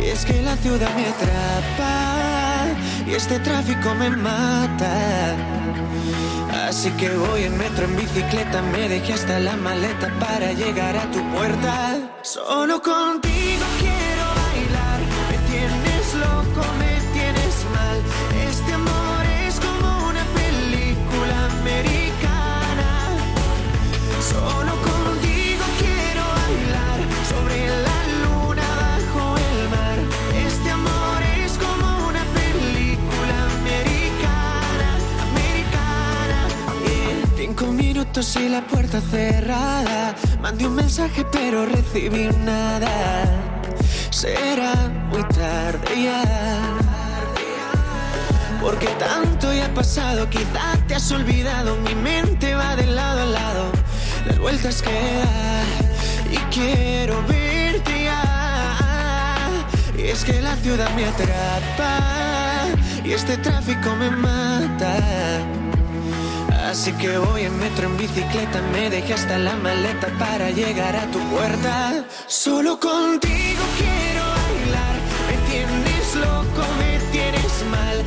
Y 0.00 0.06
es 0.06 0.24
que 0.24 0.40
la 0.40 0.56
ciudad 0.56 0.94
me 0.94 1.06
atrapa. 1.06 2.66
Y 3.08 3.14
este 3.14 3.40
tráfico 3.40 3.92
me 3.96 4.10
mata. 4.10 5.59
Así 6.70 6.88
que 6.92 7.10
voy 7.10 7.42
en 7.42 7.58
metro, 7.58 7.84
en 7.84 7.96
bicicleta, 7.96 8.62
me 8.62 8.88
dejé 8.88 9.14
hasta 9.14 9.40
la 9.40 9.56
maleta 9.56 10.08
para 10.20 10.52
llegar 10.52 10.96
a 10.96 11.10
tu 11.10 11.18
puerta. 11.32 11.98
Solo 12.22 12.80
contigo 12.80 13.64
quiero 13.80 14.24
bailar, 14.40 15.00
me 15.30 15.38
tienes 15.50 16.14
loco, 16.14 16.62
me 16.78 16.94
tienes 17.12 17.54
mal. 17.74 17.98
Este 18.48 18.72
amor 18.72 19.22
es 19.48 19.58
como 19.58 20.06
una 20.10 20.24
película 20.38 21.36
americana. 21.58 22.90
Minutos 38.00 38.36
y 38.36 38.48
la 38.48 38.62
puerta 38.62 39.00
cerrada. 39.00 40.14
Mandé 40.40 40.66
un 40.66 40.74
mensaje 40.74 41.24
pero 41.30 41.66
recibí 41.66 42.30
nada. 42.44 43.24
Será 44.10 44.74
muy 45.10 45.22
tarde 45.24 46.04
ya. 46.04 46.22
Porque 48.62 48.86
tanto 48.98 49.52
ya 49.52 49.66
ha 49.66 49.74
pasado, 49.74 50.28
quizá 50.30 50.78
te 50.86 50.94
has 50.94 51.10
olvidado. 51.12 51.76
Mi 51.76 51.94
mente 51.94 52.54
va 52.54 52.74
de 52.76 52.86
lado 52.86 53.22
a 53.22 53.26
lado, 53.26 53.64
las 54.26 54.38
vueltas 54.38 54.82
que 54.82 54.92
da. 54.92 55.62
Y 56.32 56.38
quiero 56.54 57.22
verte. 57.26 58.08
Y 59.98 60.02
es 60.02 60.24
que 60.24 60.40
la 60.40 60.56
ciudad 60.56 60.88
me 60.94 61.04
atrapa. 61.04 61.98
Y 63.04 63.12
este 63.12 63.36
tráfico 63.36 63.94
me 63.96 64.10
mata. 64.10 65.69
Así 66.70 66.92
que 66.92 67.18
voy 67.18 67.42
en 67.42 67.58
metro, 67.58 67.86
en 67.86 67.96
bicicleta, 67.96 68.62
me 68.70 68.88
dejé 68.90 69.14
hasta 69.14 69.36
la 69.38 69.56
maleta 69.56 70.06
para 70.20 70.52
llegar 70.52 70.94
a 70.94 71.04
tu 71.10 71.18
puerta. 71.30 72.04
Solo 72.28 72.78
contigo 72.78 73.62
quiero 73.76 74.22
bailar, 74.38 74.96
me 75.26 75.36
tienes 75.50 76.14
loco, 76.14 76.62
me 76.78 77.00
tienes 77.10 77.64
mal. 77.72 78.04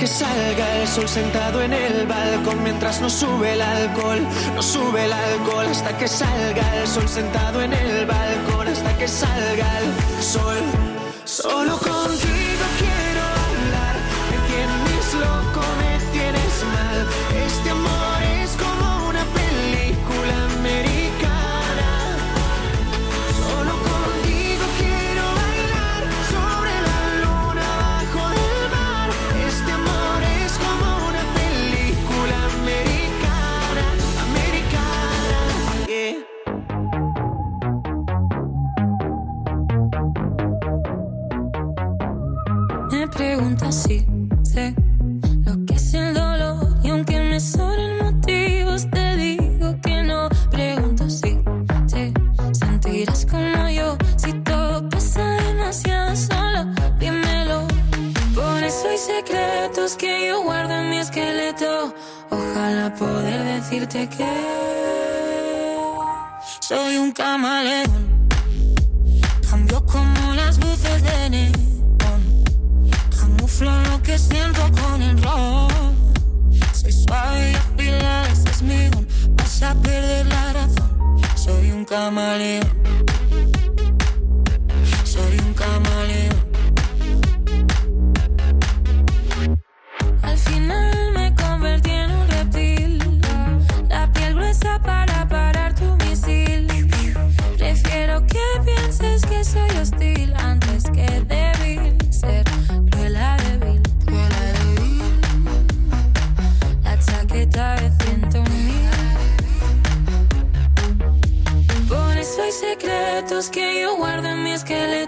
Que 0.00 0.06
salga 0.06 0.76
el 0.78 0.88
sol 0.88 1.06
sentado 1.06 1.60
en 1.62 1.74
el 1.74 2.06
balcón 2.06 2.62
mientras 2.62 3.02
no 3.02 3.10
sube 3.10 3.52
el 3.52 3.60
alcohol, 3.60 4.26
no 4.54 4.62
sube 4.62 5.04
el 5.04 5.12
alcohol, 5.12 5.66
hasta 5.66 5.96
que 5.98 6.08
salga 6.08 6.76
el 6.76 6.88
sol 6.88 7.06
sentado 7.06 7.60
en 7.60 7.74
el 7.74 8.06
balcón, 8.06 8.68
hasta 8.68 8.96
que 8.96 9.06
salga 9.06 9.68
el 9.80 10.22
sol. 10.22 10.56
Solo 11.24 11.76
contigo 11.76 12.64
quiero 12.78 13.22
hablar, 13.44 13.96
me 14.30 14.38
tienes 14.50 15.14
loco, 15.24 15.60
me 15.80 16.18
tienes 16.18 16.54
mal. 16.72 17.06
Este 17.46 17.70
amor 17.70 17.99
preguntas 43.50 43.82
si 43.82 44.06
sé 44.44 44.74
lo 45.44 45.66
que 45.66 45.74
es 45.74 45.94
el 45.94 46.14
dolor 46.14 46.68
y 46.84 46.90
aunque 46.90 47.18
me 47.20 47.40
sobren 47.40 47.98
motivos 47.98 48.88
te 48.90 49.16
digo 49.16 49.76
que 49.82 50.02
no. 50.04 50.28
Pregunto 50.50 51.10
si 51.10 51.36
te 51.88 52.12
sentirás 52.52 53.26
como 53.26 53.68
yo 53.68 53.96
si 54.16 54.32
todo 54.44 54.88
pasa 54.88 55.24
demasiado 55.48 56.14
solo. 56.14 56.72
Dímelo. 56.98 57.66
Por 58.34 58.62
eso 58.62 58.88
hay 58.88 58.98
secretos 58.98 59.96
que 59.96 60.28
yo 60.28 60.42
guardo 60.44 60.74
en 60.74 60.90
mi 60.90 60.98
esqueleto. 60.98 61.92
Ojalá 62.30 62.94
poder 62.94 63.42
decirte 63.44 64.08
que 64.08 64.28
soy 66.60 66.98
un 66.98 67.10
camaleón. 67.10 68.19
Que 74.10 74.18
siento 74.18 74.60
con 74.82 75.00
el 75.02 75.22
ron. 75.22 75.68
Soy 76.72 76.92
suave 76.92 77.52
y 77.52 77.54
afilada, 77.54 78.28
ese 78.32 78.50
es 78.50 78.62
mi 78.62 78.88
don. 78.88 79.06
Vas 79.36 79.62
a 79.62 79.74
perder 79.74 80.26
la 80.26 80.52
razón. 80.52 80.90
Soy 81.36 81.70
un 81.70 81.84
camaleón. 81.84 82.79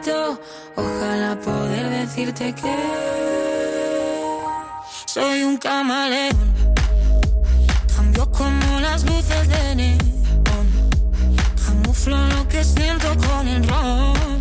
Ojalá 0.05 1.39
poder 1.45 1.89
decirte 1.91 2.53
que 2.55 2.77
soy 5.07 5.45
un 5.45 5.57
camaleón. 5.59 6.53
Cambio 7.95 8.29
como 8.33 8.81
las 8.81 9.05
luces 9.05 9.49
de 9.49 9.77
neón. 9.77 10.67
Camuflo 11.65 12.17
lo 12.17 12.49
que 12.49 12.65
siento 12.65 13.17
con 13.29 13.47
el 13.47 13.65
ron. 13.69 14.41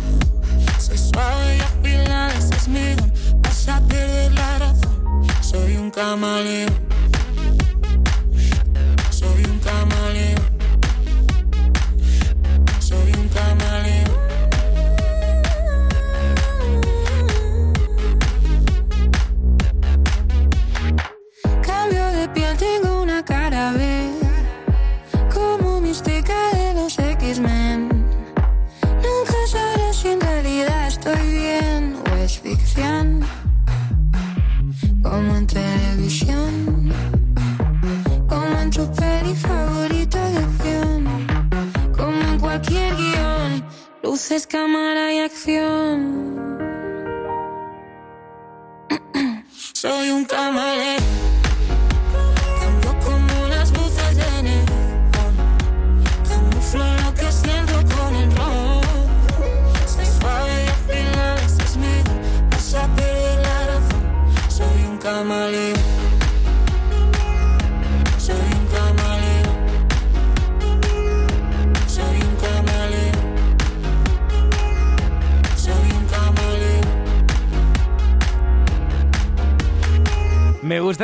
Soy 0.80 0.98
suave 0.98 1.58
y 1.58 1.60
afilada, 1.60 2.34
ese 2.34 2.56
es 2.56 2.66
mi 2.66 2.94
don. 2.94 3.12
Vas 3.42 3.68
a 3.68 3.80
perder 3.82 4.32
la 4.32 4.58
razón. 4.58 5.26
Soy 5.42 5.76
un 5.76 5.92
camaleón. 5.92 6.71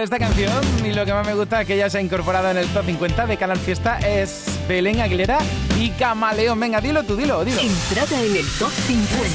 Esta 0.09 0.19
canción 0.19 0.65
y 0.87 0.95
lo 0.95 1.05
que 1.05 1.13
más 1.13 1.27
me 1.27 1.35
gusta 1.35 1.67
que 1.67 1.77
ya 1.77 1.91
se 1.91 1.99
ha 1.99 2.01
incorporado 2.01 2.51
en 2.51 2.57
el 2.57 2.67
top 2.69 2.87
50 2.87 3.27
de 3.27 3.37
Canal 3.37 3.59
Fiesta 3.59 3.99
es 3.99 4.47
Belén 4.67 5.01
Aguilera 5.01 5.37
y 5.79 5.91
Camaleón. 5.91 6.59
Venga, 6.59 6.81
dilo 6.81 7.03
tú, 7.03 7.15
dilo, 7.15 7.45
dilo. 7.45 7.61
Entrada 7.61 8.19
en 8.23 8.37
el 8.37 8.47
top 8.59 8.71
50. 8.71 9.29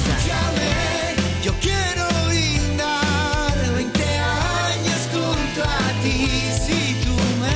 Yo 1.44 1.52
quiero 1.60 2.08
brindar 2.26 3.56
20 3.76 4.02
años 4.02 5.08
junto 5.12 5.62
a 5.62 6.02
ti 6.02 6.26
si 6.66 6.96
tú 7.04 7.14
me 7.40 7.54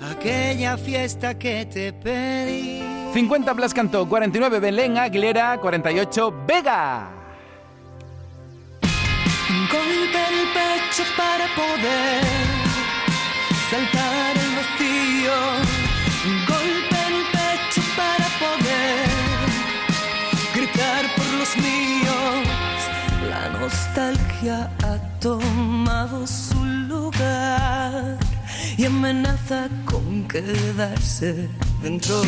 das 0.00 0.10
aquella 0.10 0.78
fiesta 0.78 1.38
que 1.38 1.66
te 1.66 1.92
pedí. 1.92 2.82
50 3.12 3.52
Blas 3.52 3.74
Cantó, 3.74 4.08
49 4.08 4.58
Belén 4.58 4.96
Aguilera, 4.96 5.58
48 5.60 6.34
Vega. 6.46 7.17
Un 9.70 9.76
golpe 9.76 10.18
en 10.18 10.34
el 10.34 10.48
pecho 10.48 11.04
para 11.16 11.46
poder 11.54 12.24
saltar 13.70 14.36
el 14.36 14.50
vacío. 14.56 15.36
Golpe 16.46 16.98
el 17.08 17.18
pecho 17.36 17.82
para 17.96 18.28
poder 18.44 19.08
gritar 20.54 21.04
por 21.16 21.26
los 21.38 21.56
míos. 21.58 22.80
La 23.28 23.48
nostalgia 23.58 24.70
ha 24.84 24.96
tomado 25.20 26.26
su 26.26 26.64
lugar 26.64 28.16
y 28.76 28.84
amenaza 28.86 29.68
con 29.84 30.26
quedarse 30.28 31.48
dentro. 31.82 32.22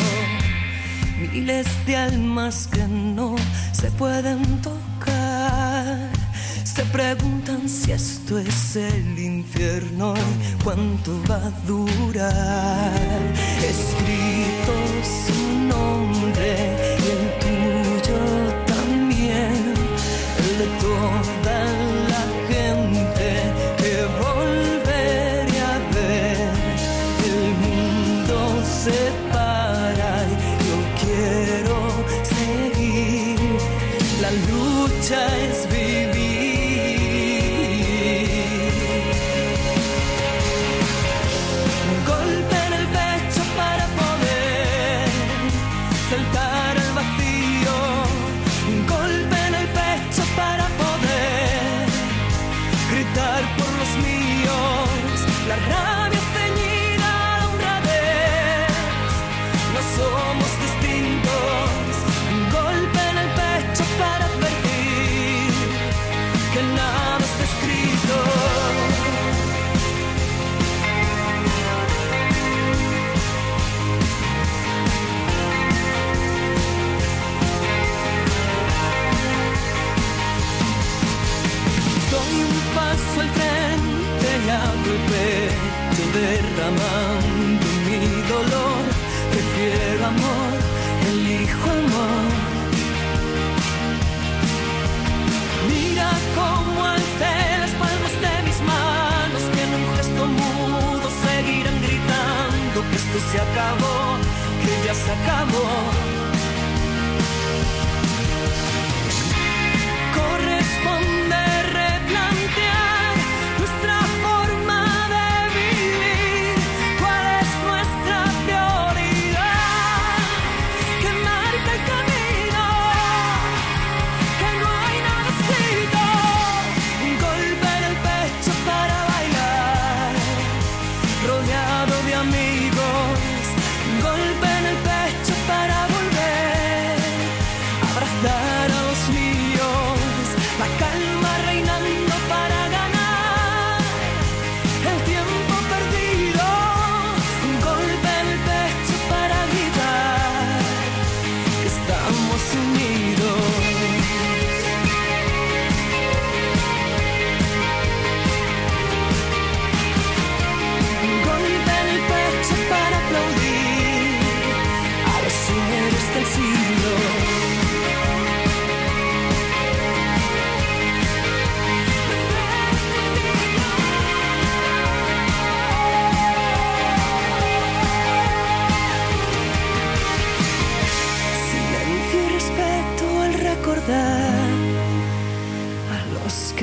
Miles 1.19 1.67
de 1.87 1.95
almas 1.95 2.67
que 2.67 2.83
no 2.87 3.35
se 3.71 3.89
pueden 3.91 4.61
tocar. 4.61 6.10
Se 6.63 6.83
preguntan 6.85 7.67
si 7.67 7.91
esto 7.91 8.39
es 8.39 8.75
el 8.75 9.19
infierno 9.19 10.13
y 10.15 10.63
cuánto 10.63 11.21
va 11.29 11.37
a 11.37 11.51
durar. 11.65 12.93
Escrito 13.61 14.73
su 15.03 15.59
nombre 15.67 16.90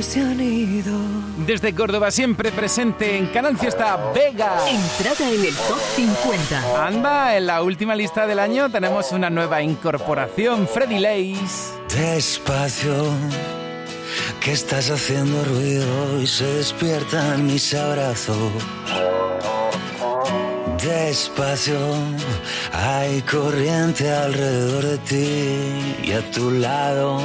se 0.08 0.22
han 0.22 0.40
ido. 0.40 0.98
Desde 1.46 1.74
Córdoba, 1.74 2.10
siempre 2.10 2.50
presente 2.50 3.18
en 3.18 3.26
Canal 3.26 3.58
Fiesta 3.58 4.10
Vega. 4.14 4.58
Entrada 4.66 5.30
en 5.30 5.44
el 5.44 5.54
top 5.54 5.80
50. 5.96 6.86
Anda, 6.86 7.36
en 7.36 7.46
la 7.46 7.62
última 7.62 7.94
lista 7.94 8.26
del 8.26 8.38
año 8.38 8.70
tenemos 8.70 9.12
una 9.12 9.28
nueva 9.28 9.60
incorporación, 9.60 10.66
Freddy 10.66 10.98
Lace. 10.98 11.74
Despacio, 11.94 13.04
que 14.40 14.52
estás 14.52 14.90
haciendo 14.90 15.44
ruido 15.44 16.22
y 16.22 16.26
se 16.26 16.46
despiertan 16.54 17.44
mis 17.44 17.74
abrazos. 17.74 18.38
Despacio, 20.82 21.78
hay 22.72 23.20
corriente 23.22 24.10
alrededor 24.10 24.84
de 24.84 24.98
ti 24.98 26.08
y 26.08 26.12
a 26.12 26.30
tu 26.30 26.50
lado. 26.50 27.20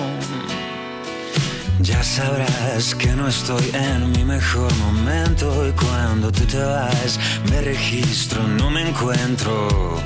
Ya 1.84 2.02
sabrás 2.02 2.96
que 2.96 3.10
no 3.10 3.28
estoy 3.28 3.70
en 3.74 4.10
mi 4.14 4.24
mejor 4.24 4.74
momento 4.78 5.68
y 5.68 5.74
cuando 5.74 6.32
tú 6.32 6.46
te 6.46 6.64
vas 6.64 7.20
me 7.50 7.60
registro, 7.60 8.42
no 8.48 8.70
me 8.70 8.88
encuentro. 8.88 10.00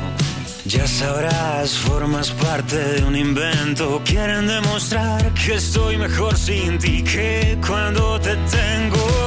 Ya 0.66 0.88
sabrás, 0.88 1.78
formas 1.78 2.32
parte 2.32 2.78
de 2.78 3.04
un 3.04 3.16
invento. 3.16 4.02
Quieren 4.04 4.48
demostrar 4.48 5.32
que 5.36 5.54
estoy 5.54 5.98
mejor 5.98 6.36
sin 6.36 6.80
ti 6.80 7.04
que 7.04 7.60
cuando 7.62 8.20
te 8.22 8.36
tengo. 8.36 9.27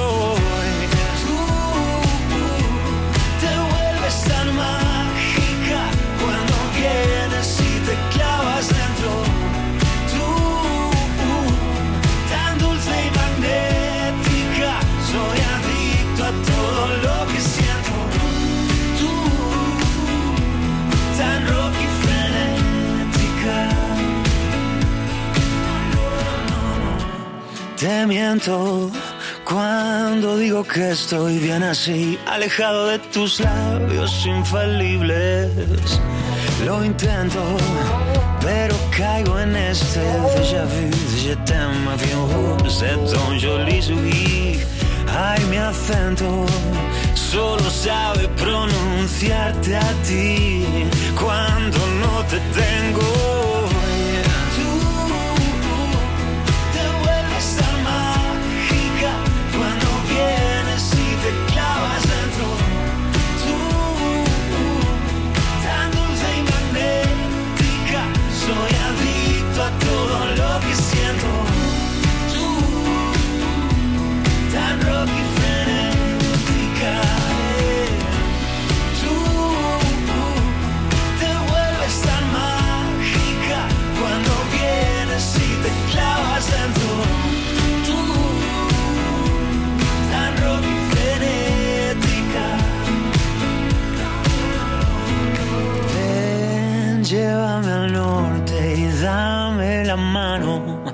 Te 27.80 28.06
miento 28.06 28.90
cuando 29.42 30.36
digo 30.36 30.62
que 30.64 30.90
estoy 30.90 31.38
bien 31.38 31.62
así, 31.62 32.18
alejado 32.26 32.88
de 32.88 32.98
tus 32.98 33.40
labios 33.40 34.26
infalibles. 34.26 35.48
Lo 36.66 36.84
intento, 36.84 37.42
pero 38.42 38.76
caigo 38.94 39.40
en 39.40 39.56
este 39.56 40.00
déjà 40.36 40.66
vu, 40.66 40.90
je 41.24 41.34
t'aime, 41.46 41.88
avión, 41.88 42.68
c'est 42.68 42.98
ton 43.10 43.38
joli. 43.38 44.60
Ay, 45.08 45.42
mi 45.48 45.56
acento 45.56 46.44
solo 47.14 47.70
sabe 47.70 48.28
pronunciarte 48.36 49.74
a 49.74 49.92
ti 50.06 50.66
cuando 51.18 51.78
no 52.02 52.22
te 52.28 52.38
tengo. 52.52 53.49
Llévame 97.10 97.72
al 97.72 97.92
norte 97.92 98.74
y 98.76 98.86
dame 99.02 99.84
la 99.84 99.96
mano. 99.96 100.84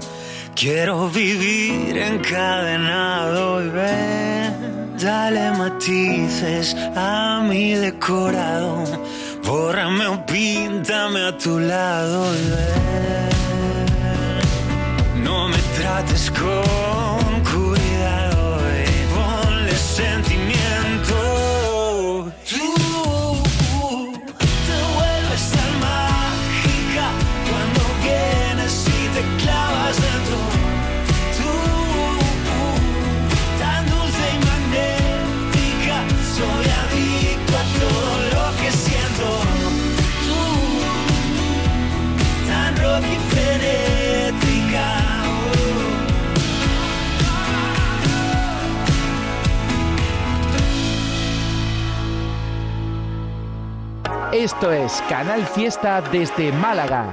Quiero 0.55 1.11
vivir 1.11 1.99
encadenado 1.99 3.63
y 3.63 3.69
ven, 3.69 4.97
dale 4.99 5.51
matices 5.51 6.75
a 6.97 7.43
mi 7.47 7.75
decorado. 7.75 8.85
Bórrame 9.45 10.07
o 10.07 10.25
píntame 10.25 11.21
a 11.21 11.37
tu 11.37 11.61
lado 11.61 12.35
y 12.35 12.51
ven. 12.55 13.27
No 15.23 15.49
me 15.49 15.59
trates 15.77 16.31
con 16.31 17.26
Esto 54.47 54.71
es 54.71 55.03
Canal 55.09 55.45
Fiesta 55.45 56.01
desde 56.01 56.53
Málaga. 56.53 57.13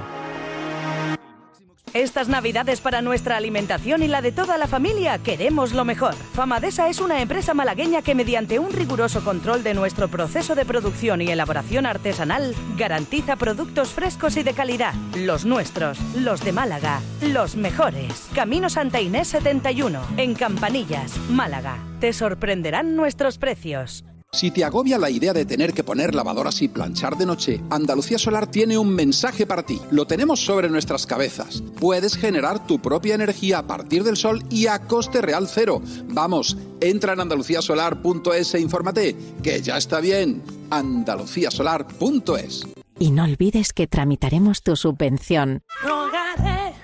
Estas 1.92 2.30
navidades 2.30 2.80
para 2.80 3.02
nuestra 3.02 3.38
alimentación 3.38 4.04
y 4.04 4.08
la 4.08 4.22
de 4.22 4.32
toda 4.32 4.60
la 4.60 4.68
familia 4.68 5.18
queremos 5.18 5.74
lo 5.74 5.84
mejor. 5.84 6.14
Famadesa 6.14 6.90
es 6.90 7.02
una 7.02 7.24
empresa 7.24 7.56
malagueña 7.56 8.04
que 8.04 8.14
mediante 8.14 8.60
un 8.60 8.72
riguroso 8.72 9.24
control 9.24 9.64
de 9.64 9.74
nuestro 9.74 10.10
proceso 10.10 10.54
de 10.54 10.64
producción 10.64 11.24
y 11.24 11.32
elaboración 11.32 11.88
artesanal 11.88 12.54
garantiza 12.78 13.36
productos 13.36 13.90
frescos 13.94 14.38
y 14.38 14.44
de 14.44 14.54
calidad. 14.54 14.94
Los 15.18 15.44
nuestros, 15.44 15.98
los 16.14 16.46
de 16.46 16.52
Málaga, 16.52 17.02
los 17.22 17.56
mejores. 17.56 18.30
Camino 18.36 18.70
Santa 18.70 19.02
Inés 19.02 19.30
71, 19.30 20.00
en 20.18 20.36
Campanillas, 20.36 21.18
Málaga. 21.32 21.80
Te 22.00 22.14
sorprenderán 22.14 22.96
nuestros 22.96 23.40
precios. 23.40 24.06
Si 24.34 24.50
te 24.50 24.64
agobia 24.64 24.98
la 24.98 25.12
idea 25.12 25.32
de 25.32 25.46
tener 25.46 25.74
que 25.74 25.84
poner 25.84 26.16
lavadoras 26.16 26.64
y 26.64 26.68
planchar 26.68 27.18
de 27.18 27.28
noche, 27.28 27.62
Andalucía 27.70 28.18
Solar 28.18 28.48
tiene 28.48 28.80
un 28.80 28.90
mensaje 28.90 29.46
para 29.46 29.62
ti. 29.62 29.80
Lo 29.92 30.08
tenemos 30.08 30.44
sobre 30.44 30.70
nuestras 30.70 31.06
cabezas. 31.06 31.62
Puedes 31.80 32.18
generar 32.18 32.66
tu 32.66 32.80
propia 32.80 33.14
energía 33.14 33.60
a 33.60 33.68
partir 33.68 34.04
del 34.04 34.18
sol 34.18 34.44
y 34.50 34.66
a 34.66 34.80
coste 34.80 35.22
real 35.22 35.48
cero. 35.48 35.84
Vamos, 36.10 36.58
entra 36.82 37.14
en 37.14 37.20
andaluciasolar.es 37.20 38.56
e 38.56 38.60
infórmate, 38.60 39.16
que 39.44 39.62
ya 39.62 39.78
está 39.78 40.00
bien. 40.00 40.42
andaluciasolar.es 40.72 42.64
Y 42.98 43.12
no 43.12 43.26
olvides 43.26 43.72
que 43.72 43.86
tramitaremos 43.86 44.64
tu 44.64 44.76
subvención. 44.76 45.62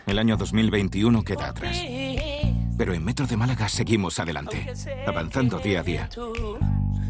El 0.06 0.20
año 0.20 0.38
2021 0.38 1.24
queda 1.24 1.48
atrás. 1.48 1.82
Pero 2.78 2.94
en 2.94 3.04
Metro 3.04 3.26
de 3.26 3.38
Málaga 3.38 3.68
seguimos 3.68 4.20
adelante, 4.20 4.72
avanzando 5.06 5.58
día 5.58 5.80
a 5.80 5.84
día, 5.84 6.10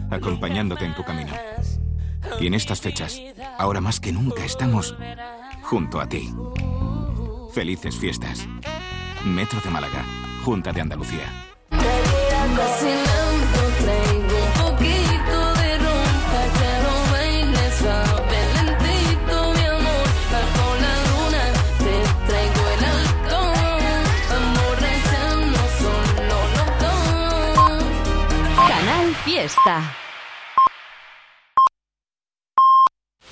acompañándote 0.09 0.85
en 0.85 0.95
tu 0.95 1.03
camino. 1.03 1.33
Y 2.39 2.47
en 2.47 2.53
estas 2.53 2.81
fechas, 2.81 3.19
ahora 3.57 3.81
más 3.81 3.99
que 3.99 4.11
nunca, 4.11 4.43
estamos 4.43 4.95
junto 5.63 5.99
a 5.99 6.07
ti. 6.07 6.33
Felices 7.53 7.95
fiestas. 7.95 8.47
Metro 9.25 9.59
de 9.63 9.69
Málaga, 9.69 10.05
Junta 10.43 10.71
de 10.71 10.81
Andalucía. 10.81 11.49
Fiesta. 29.39 30.08